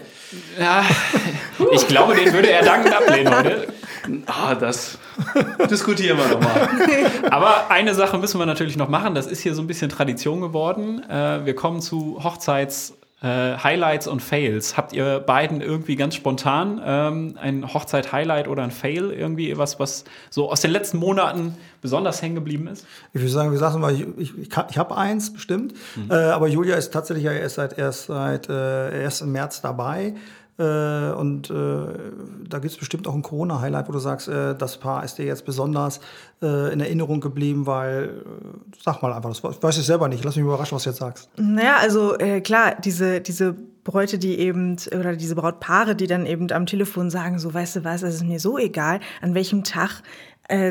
[0.59, 0.85] Ja,
[1.73, 3.69] ich glaube, den würde er dankend ablehnen heute.
[4.27, 4.99] Ah, das
[5.71, 6.69] diskutieren wir nochmal.
[7.31, 9.15] Aber eine Sache müssen wir natürlich noch machen.
[9.15, 11.03] Das ist hier so ein bisschen Tradition geworden.
[11.09, 12.96] Äh, wir kommen zu Hochzeits.
[13.23, 14.77] Äh, Highlights und Fails.
[14.77, 20.05] Habt ihr beiden irgendwie ganz spontan ähm, ein Hochzeit-Highlight oder ein Fail irgendwie was, was
[20.29, 22.87] so aus den letzten Monaten besonders hängen geblieben ist?
[23.15, 26.11] Ich würde sagen, wir sagen mal, ich, ich, ich, ich habe eins bestimmt, Mhm.
[26.11, 30.15] äh, aber Julia ist tatsächlich ja erst seit erst seit äh, erst im März dabei.
[30.59, 31.55] Äh, und äh,
[32.49, 35.27] da gibt es bestimmt auch ein Corona-Highlight, wo du sagst, äh, das Paar ist dir
[35.27, 36.01] jetzt besonders
[36.43, 40.25] äh, in Erinnerung geblieben, weil, äh, sag mal einfach, das weiß ich selber nicht.
[40.25, 41.29] Lass mich überraschen, was du jetzt sagst.
[41.37, 43.55] Naja, also äh, klar, diese, diese
[43.85, 47.85] Bräute, die eben, oder diese Brautpaare, die dann eben am Telefon sagen, so, weißt du
[47.85, 50.03] was, es ist mir so egal, an welchem Tag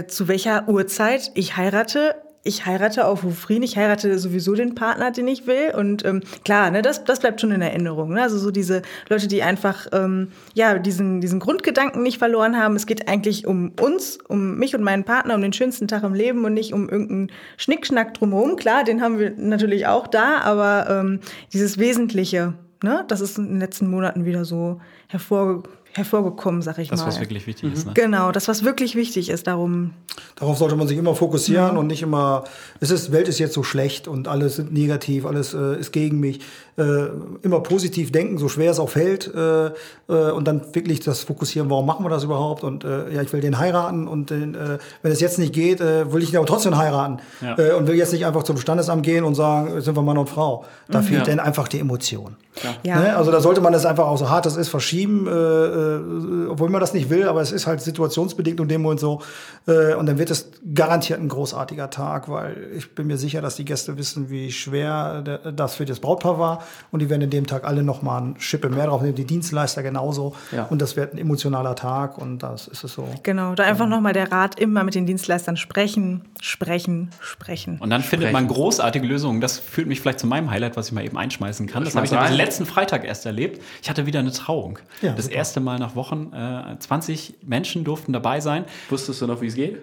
[0.07, 2.15] zu welcher Uhrzeit ich heirate.
[2.47, 5.73] Ich heirate auf Hofrien, ich heirate sowieso den Partner, den ich will.
[5.75, 8.13] Und ähm, klar, ne, das, das bleibt schon in Erinnerung.
[8.13, 8.21] Ne?
[8.21, 12.75] Also so diese Leute, die einfach ähm, ja diesen, diesen Grundgedanken nicht verloren haben.
[12.75, 16.13] Es geht eigentlich um uns, um mich und meinen Partner, um den schönsten Tag im
[16.13, 18.57] Leben und nicht um irgendeinen Schnickschnack drumherum.
[18.57, 21.21] Klar, den haben wir natürlich auch da, aber ähm,
[21.51, 26.89] dieses Wesentliche, ne, das ist in den letzten Monaten wieder so hervorgekommen hervorgekommen, sag ich
[26.89, 27.05] das, mal.
[27.05, 27.85] Das, was wirklich wichtig ist.
[27.85, 27.93] Ne?
[27.93, 29.47] Genau, das, was wirklich wichtig ist.
[29.47, 29.93] Darum.
[30.35, 31.79] Darauf sollte man sich immer fokussieren ja.
[31.79, 32.43] und nicht immer,
[32.81, 36.19] es ist, Welt ist jetzt so schlecht und alles sind negativ, alles äh, ist gegen
[36.19, 36.41] mich.
[36.77, 37.07] Äh,
[37.41, 39.33] immer positiv denken, so schwer es auch fällt.
[39.33, 42.63] Äh, äh, und dann wirklich das fokussieren, warum machen wir das überhaupt?
[42.63, 45.79] Und äh, ja, ich will den heiraten und den, äh, wenn es jetzt nicht geht,
[45.79, 47.19] äh, will ich ihn aber trotzdem heiraten.
[47.41, 47.57] Ja.
[47.57, 50.29] Äh, und will jetzt nicht einfach zum Standesamt gehen und sagen, sind wir Mann und
[50.29, 50.65] Frau.
[50.89, 51.05] Da mhm.
[51.05, 51.35] fehlt ja.
[51.35, 52.35] dann einfach die Emotion.
[52.83, 52.99] Ja.
[52.99, 53.15] Ne?
[53.15, 55.27] Also da sollte man das einfach auch so hart das ist verschieben.
[55.27, 58.81] Äh, äh äh, obwohl man das nicht will, aber es ist halt situationsbedingt und dem
[58.81, 59.21] Moment so.
[59.67, 63.55] Äh, und dann wird es garantiert ein großartiger Tag, weil ich bin mir sicher, dass
[63.55, 66.63] die Gäste wissen, wie schwer das für das Brautpaar war.
[66.91, 69.83] Und die werden in dem Tag alle nochmal ein Schippe mehr drauf nehmen, die Dienstleister
[69.83, 70.35] genauso.
[70.51, 70.65] Ja.
[70.65, 73.07] Und das wird ein emotionaler Tag und das ist es so.
[73.23, 77.77] Genau, da einfach nochmal der Rat, immer mit den Dienstleistern sprechen, sprechen, sprechen.
[77.79, 78.21] Und dann sprechen.
[78.21, 79.41] findet man großartige Lösungen.
[79.41, 81.83] Das führt mich vielleicht zu meinem Highlight, was ich mal eben einschmeißen kann.
[81.83, 83.61] Das habe ich den letzten Freitag erst erlebt.
[83.81, 84.79] Ich hatte wieder eine Trauung.
[85.01, 85.37] Ja, das super.
[85.37, 86.31] erste Mal nach Wochen.
[86.33, 88.65] Äh, 20 Menschen durften dabei sein.
[88.89, 89.81] Wusstest du noch, wie es geht?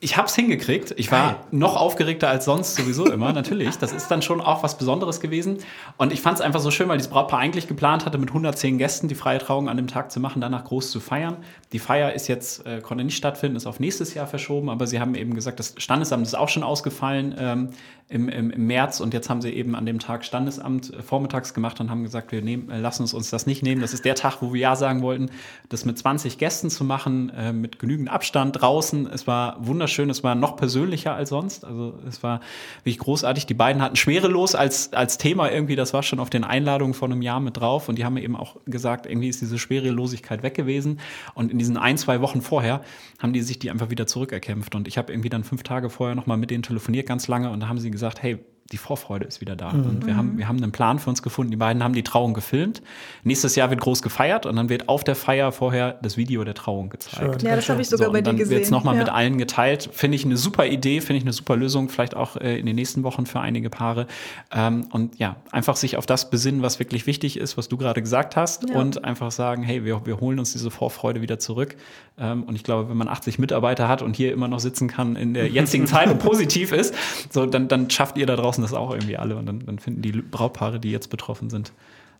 [0.00, 0.92] Ich habe es hingekriegt.
[0.98, 1.36] Ich war Geil.
[1.50, 3.78] noch aufgeregter als sonst sowieso immer, natürlich.
[3.78, 5.58] Das ist dann schon auch was Besonderes gewesen.
[5.96, 8.76] Und ich fand es einfach so schön, weil dieses Brautpaar eigentlich geplant hatte, mit 110
[8.76, 11.38] Gästen die freie Trauung an dem Tag zu machen, danach groß zu feiern.
[11.72, 15.00] Die Feier ist jetzt, äh, konnte nicht stattfinden, ist auf nächstes Jahr verschoben, aber sie
[15.00, 17.70] haben eben gesagt, das Standesamt ist auch schon ausgefallen ähm,
[18.08, 21.54] im, im, im, März und jetzt haben sie eben an dem Tag Standesamt äh, vormittags
[21.54, 23.80] gemacht und haben gesagt, wir nehmen, äh, lassen uns, uns das nicht nehmen.
[23.80, 25.30] Das ist der Tag, wo wir Ja sagen wollten,
[25.70, 29.06] das mit 20 Gästen zu machen, äh, mit genügend Abstand draußen.
[29.06, 30.10] Es war wunderschön schön.
[30.10, 31.64] Es war noch persönlicher als sonst.
[31.64, 32.40] Also es war
[32.78, 33.46] wirklich großartig.
[33.46, 35.76] Die beiden hatten Schwerelos als, als Thema irgendwie.
[35.76, 37.88] Das war schon auf den Einladungen von einem Jahr mit drauf.
[37.88, 41.00] Und die haben eben auch gesagt, irgendwie ist diese Schwerelosigkeit weg gewesen.
[41.34, 42.80] Und in diesen ein, zwei Wochen vorher
[43.18, 44.74] haben die sich die einfach wieder zurückerkämpft.
[44.74, 47.50] Und ich habe irgendwie dann fünf Tage vorher nochmal mit denen telefoniert, ganz lange.
[47.50, 48.38] Und da haben sie gesagt, hey,
[48.72, 49.72] die Vorfreude ist wieder da.
[49.72, 49.86] Mhm.
[49.86, 51.50] Und wir haben, wir haben einen Plan für uns gefunden.
[51.50, 52.80] Die beiden haben die Trauung gefilmt.
[53.22, 56.54] Nächstes Jahr wird groß gefeiert und dann wird auf der Feier vorher das Video der
[56.54, 57.42] Trauung gezeigt.
[57.42, 57.48] Schön.
[57.50, 58.44] Ja, das habe ich sogar so, bei dir gesehen.
[58.44, 59.02] Dann wird es nochmal ja.
[59.02, 59.90] mit allen geteilt.
[59.92, 62.76] Finde ich eine super Idee, finde ich eine super Lösung, vielleicht auch äh, in den
[62.76, 64.06] nächsten Wochen für einige Paare.
[64.50, 68.00] Ähm, und ja, einfach sich auf das besinnen, was wirklich wichtig ist, was du gerade
[68.00, 68.76] gesagt hast ja.
[68.76, 71.76] und einfach sagen, hey, wir, wir holen uns diese Vorfreude wieder zurück.
[72.16, 75.16] Ähm, und ich glaube, wenn man 80 Mitarbeiter hat und hier immer noch sitzen kann
[75.16, 76.94] in der jetzigen Zeit und positiv ist,
[77.30, 79.36] so, dann, dann schafft ihr da draußen das auch irgendwie alle.
[79.36, 81.72] Und dann, dann finden die Brautpaare, die jetzt betroffen sind,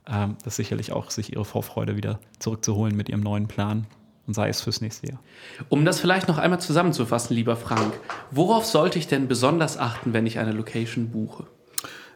[0.06, 3.86] ähm, das sicherlich auch, sich ihre Vorfreude wieder zurückzuholen mit ihrem neuen Plan.
[4.26, 5.20] Und sei es fürs nächste Jahr.
[5.68, 7.92] Um das vielleicht noch einmal zusammenzufassen, lieber Frank,
[8.30, 11.44] worauf sollte ich denn besonders achten, wenn ich eine Location buche?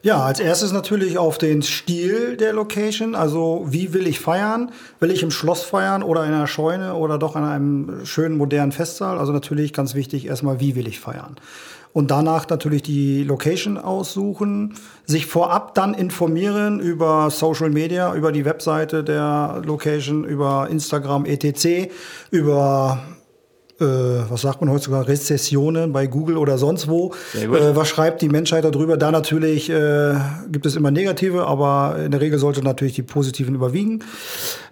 [0.01, 3.15] Ja, als erstes natürlich auf den Stil der Location.
[3.15, 4.71] Also wie will ich feiern?
[5.01, 8.73] Will ich im Schloss feiern oder in einer Scheune oder doch an einem schönen modernen
[8.73, 9.19] Festsaal?
[9.19, 11.37] Also natürlich ganz wichtig erstmal, wie will ich feiern?
[11.93, 14.75] Und danach natürlich die Location aussuchen,
[15.07, 21.91] sich vorab dann informieren über Social Media, über die Webseite der Location, über Instagram, etc.,
[22.31, 23.01] über
[23.81, 23.85] äh,
[24.29, 27.15] was sagt man heutzutage, Rezessionen bei Google oder sonst wo.
[27.35, 28.97] Äh, was schreibt die Menschheit darüber?
[28.97, 30.15] Da natürlich äh,
[30.51, 34.03] gibt es immer negative, aber in der Regel sollte natürlich die positiven überwiegen.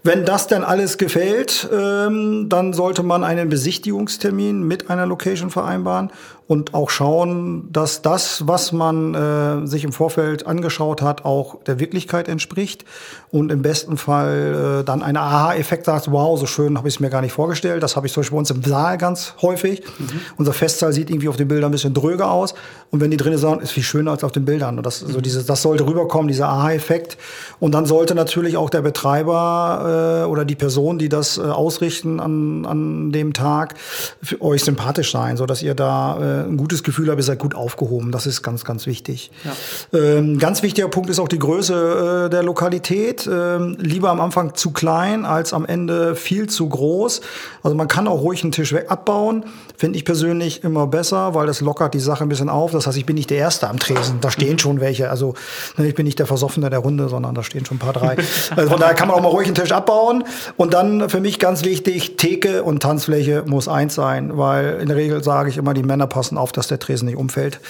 [0.07, 6.13] Wenn das dann alles gefällt, ähm, dann sollte man einen Besichtigungstermin mit einer Location vereinbaren
[6.47, 11.81] und auch schauen, dass das, was man äh, sich im Vorfeld angeschaut hat, auch der
[11.81, 12.85] Wirklichkeit entspricht
[13.33, 17.01] und im besten Fall äh, dann ein Aha-Effekt sagt, wow, so schön habe ich es
[17.01, 17.83] mir gar nicht vorgestellt.
[17.83, 19.83] Das habe ich zum Beispiel bei uns im Saal ganz häufig.
[19.99, 20.21] Mhm.
[20.37, 22.55] Unser Festsaal sieht irgendwie auf den Bildern ein bisschen dröger aus
[22.91, 24.77] und wenn die drinnen sagen, ist viel schöner als auf den Bildern.
[24.79, 25.13] Und das, mhm.
[25.13, 27.19] so dieses, das sollte rüberkommen, dieser Aha-Effekt.
[27.59, 32.21] Und dann sollte natürlich auch der Betreiber äh, oder die Person, die das äh, ausrichten
[32.21, 33.75] an, an dem Tag,
[34.23, 37.39] für euch sympathisch sein, so dass ihr da äh, ein gutes Gefühl habt, ihr seid
[37.39, 38.13] gut aufgehoben.
[38.13, 39.31] Das ist ganz, ganz wichtig.
[39.45, 39.99] Ja.
[39.99, 43.29] Ähm, ganz wichtiger Punkt ist auch die Größe äh, der Lokalität.
[43.31, 47.21] Ähm, lieber am Anfang zu klein als am Ende viel zu groß.
[47.63, 49.45] Also man kann auch ruhig einen Tisch weg abbauen.
[49.77, 52.73] Finde ich persönlich immer besser, weil das lockert die Sache ein bisschen auf.
[52.77, 54.21] Das heißt, ich bin nicht der Erste am Tresen.
[54.21, 55.11] Da stehen schon welche.
[55.11, 55.35] Also
[55.77, 58.17] ne, ich bin nicht der Versoffene der Runde, sondern da stehen schon ein paar drei.
[58.57, 60.25] Also von daher kann man auch mal ruhig einen Tisch abbauen.
[60.57, 64.97] Und dann für mich ganz wichtig, Theke und Tanzfläche muss eins sein, weil in der
[64.97, 67.61] Regel sage ich immer, die Männer passen auf, dass der Tresen nicht umfällt.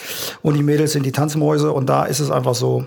[0.42, 2.84] Und die Mädels sind die Tanzmäuse und da ist es einfach so,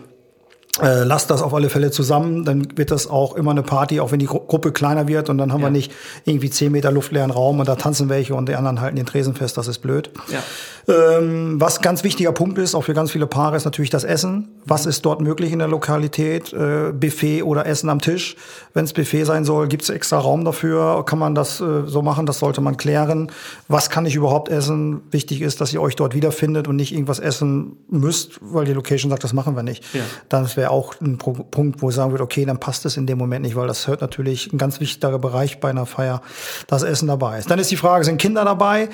[0.82, 4.12] äh, lasst das auf alle Fälle zusammen, dann wird das auch immer eine Party, auch
[4.12, 5.68] wenn die Gru Gruppe kleiner wird und dann haben Ja.
[5.68, 5.92] wir nicht
[6.26, 9.34] irgendwie 10 Meter luftleeren Raum und da tanzen welche und die anderen halten den Tresen
[9.36, 10.10] fest, das ist blöd.
[10.32, 10.40] Ja.
[10.88, 14.48] Ähm, was ganz wichtiger Punkt ist, auch für ganz viele Paare, ist natürlich das Essen.
[14.66, 16.52] Was ist dort möglich in der Lokalität?
[16.54, 18.36] Äh, Buffet oder Essen am Tisch?
[18.74, 21.04] Wenn es Buffet sein soll, gibt es extra Raum dafür?
[21.06, 22.26] Kann man das äh, so machen?
[22.26, 23.32] Das sollte man klären.
[23.68, 25.02] Was kann ich überhaupt essen?
[25.12, 29.12] Wichtig ist, dass ihr euch dort wiederfindet und nicht irgendwas essen müsst, weil die Location
[29.12, 29.84] sagt, das machen wir nicht.
[29.94, 30.02] Ja.
[30.30, 33.18] Das wäre auch ein Punkt, wo ich sagen würde, okay, dann passt es in dem
[33.18, 36.22] Moment nicht, weil das hört natürlich ein ganz wichtiger Bereich bei einer Feier,
[36.68, 37.50] dass Essen dabei ist.
[37.50, 38.90] Dann ist die Frage, sind Kinder dabei?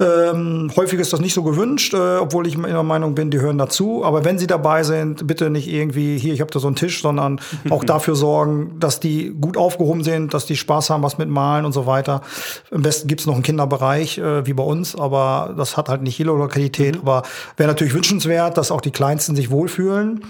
[0.00, 3.40] Ähm, häufig ist das nicht so gewünscht, äh, obwohl ich immer der Meinung bin, die
[3.40, 4.04] hören dazu.
[4.04, 7.02] Aber wenn sie dabei sind, bitte nicht irgendwie, hier, ich habe da so einen Tisch,
[7.02, 11.28] sondern auch dafür sorgen, dass die gut aufgehoben sind, dass die Spaß haben, was mit
[11.28, 12.22] Malen und so weiter.
[12.70, 16.18] Am besten gibt's noch einen Kinderbereich, äh, wie bei uns, aber das hat halt nicht
[16.18, 16.98] jede Lokalität.
[16.98, 17.22] Aber
[17.56, 20.24] wäre natürlich wünschenswert, dass auch die Kleinsten sich wohlfühlen.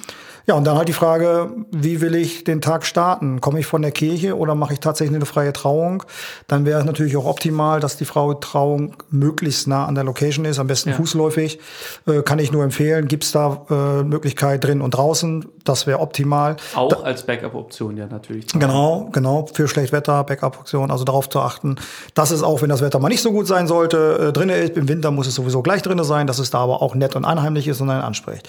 [0.46, 3.40] Ja, und dann halt die Frage, wie will ich den Tag starten?
[3.40, 6.02] Komme ich von der Kirche oder mache ich tatsächlich eine freie Trauung?
[6.48, 10.44] Dann wäre es natürlich auch optimal, dass die Frau Trauung möglichst nah an der Location
[10.44, 10.96] ist, am besten Ja.
[10.96, 11.58] fußläufig.
[12.06, 13.08] Äh, kann ich nur empfehlen.
[13.08, 15.46] Gibt's da äh, Möglichkeit drin und draußen?
[15.64, 16.56] Das wäre optimal.
[16.74, 18.46] Auch als Backup-Option ja natürlich.
[18.48, 21.76] Genau, genau, für Schlechtwetter, Backup-Funktion, also darauf zu achten.
[22.12, 24.76] Das ist auch, wenn das Wetter mal nicht so gut sein sollte, äh, drinne ist.
[24.76, 27.24] Im Winter muss es sowieso gleich drinne sein, dass es da aber auch nett und
[27.24, 28.46] anheimlich ist und einen anspricht.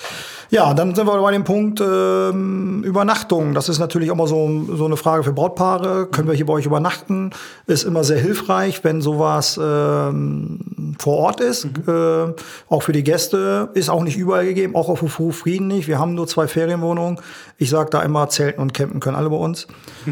[0.49, 3.53] Ja, dann sind wir bei dem Punkt ähm, Übernachtung.
[3.53, 6.07] Das ist natürlich immer so, so eine Frage für Brautpaare.
[6.07, 7.31] Können wir hier bei euch übernachten?
[7.67, 11.65] Ist immer sehr hilfreich, wenn sowas ähm, vor Ort ist.
[11.87, 12.33] Äh,
[12.69, 15.87] auch für die Gäste ist auch nicht überall gegeben, auch auf Hof Frieden nicht.
[15.87, 17.19] Wir haben nur zwei Ferienwohnungen.
[17.57, 19.67] Ich sage da immer, Zelten und Campen können alle bei uns.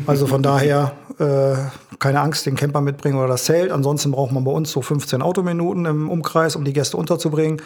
[0.08, 1.56] Also von daher äh,
[2.00, 3.72] keine Angst, den Camper mitbringen oder das Zelt.
[3.72, 7.62] Ansonsten braucht man bei uns so 15 Autominuten im Umkreis, um die Gäste unterzubringen.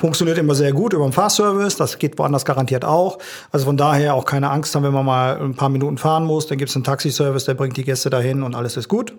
[0.00, 1.76] Funktioniert immer sehr gut über den Fahrservice.
[1.76, 3.18] Das geht woanders garantiert auch.
[3.52, 6.46] Also von daher auch keine Angst haben, wenn man mal ein paar Minuten fahren muss.
[6.46, 9.12] Dann gibt es einen Taxiservice, der bringt die Gäste dahin und alles ist gut.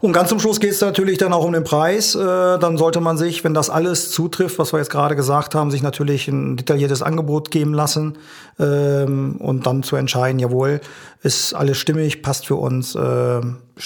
[0.00, 2.14] Und ganz zum Schluss geht es natürlich dann auch um den Preis.
[2.14, 2.18] Äh,
[2.58, 5.82] dann sollte man sich, wenn das alles zutrifft, was wir jetzt gerade gesagt haben, sich
[5.82, 8.18] natürlich ein detailliertes Angebot geben lassen
[8.58, 10.82] ähm, und dann zu entscheiden, jawohl,
[11.22, 13.40] ist alles stimmig, passt für uns, äh,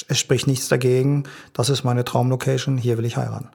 [0.09, 1.23] es spricht nichts dagegen.
[1.53, 3.49] Das ist meine Traumlocation, hier will ich heiraten.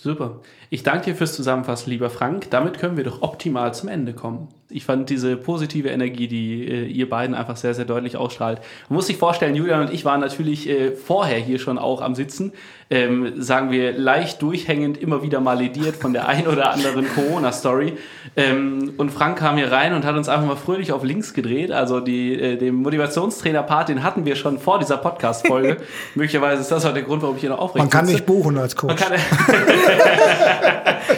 [0.00, 0.40] Super.
[0.70, 2.50] Ich danke dir fürs Zusammenfassen, lieber Frank.
[2.50, 4.48] Damit können wir doch optimal zum Ende kommen.
[4.70, 8.60] Ich fand diese positive Energie, die äh, ihr beiden einfach sehr, sehr deutlich ausstrahlt.
[8.90, 12.14] Man muss sich vorstellen, Julian und ich waren natürlich äh, vorher hier schon auch am
[12.14, 12.52] Sitzen,
[12.90, 17.94] ähm, sagen wir leicht durchhängend, immer wieder mal lediert von der ein oder anderen Corona-Story.
[18.36, 21.72] Ähm, und Frank kam hier rein und hat uns einfach mal fröhlich auf links gedreht.
[21.72, 25.78] Also die, äh, den Motivationstrainer-Part, den hatten wir schon vor dieser Podcast-Folge.
[26.14, 28.18] Möglicherweise ist das auch der Grund, warum ich hier noch aufrecht Man kann sitze.
[28.18, 28.88] mich buchen als Coach.
[28.88, 29.12] Man kann,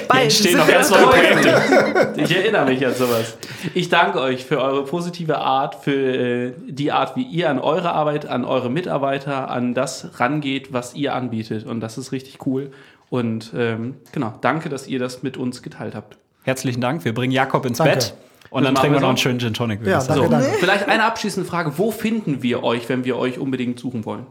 [0.08, 0.22] Bald.
[0.24, 2.14] entstehen noch ganz neue Projekte.
[2.16, 3.36] Ich erinnere mich an sowas.
[3.74, 7.92] Ich danke euch für eure positive Art, für äh, die Art, wie ihr an eure
[7.92, 11.66] Arbeit, an eure Mitarbeiter, an das rangeht, was ihr anbietet.
[11.66, 12.70] Und das ist richtig cool.
[13.08, 16.16] Und ähm, genau, danke, dass ihr das mit uns geteilt habt.
[16.42, 17.04] Herzlichen Dank.
[17.04, 17.94] Wir bringen Jakob ins Danke.
[17.94, 18.14] Bett
[18.50, 19.22] und dann trinken wir noch einen so.
[19.22, 19.86] schönen Gin Tonic.
[19.86, 20.48] Ja, danke, danke.
[20.58, 21.78] Vielleicht eine abschließende Frage.
[21.78, 24.26] Wo finden wir euch, wenn wir euch unbedingt suchen wollen?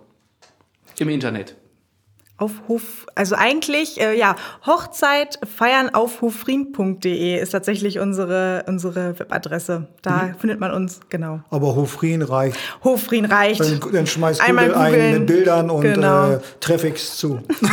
[0.98, 1.56] Im Internet.
[2.40, 4.36] Auf Hof, also eigentlich, äh, ja,
[4.66, 9.88] Hochzeit feiern auf hofrien.de ist tatsächlich unsere, unsere Webadresse.
[10.02, 11.42] Da findet man uns, genau.
[11.50, 12.58] Aber Hofrien reicht.
[12.84, 13.60] Hofrien reicht.
[13.60, 16.32] Dann, dann schmeißt Einmal Google ein mit Bildern und Genau.
[16.34, 17.40] äh, Traffics zu.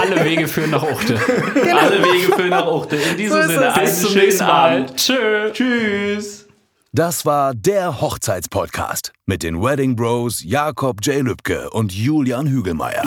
[0.00, 1.14] Alle Wege führen nach Uchte.
[1.14, 2.96] Alle Wege führen nach Uchte.
[2.96, 4.72] In diesem So Sinne, Bis zum schönen nächsten Mal.
[4.82, 4.96] Abend.
[4.96, 5.50] Tschö.
[5.52, 6.45] Tschüss.
[6.96, 11.22] Das war der Hochzeitspodcast mit den Wedding Bros Jakob J.
[11.22, 13.04] Lübke und Julian Hügelmeier.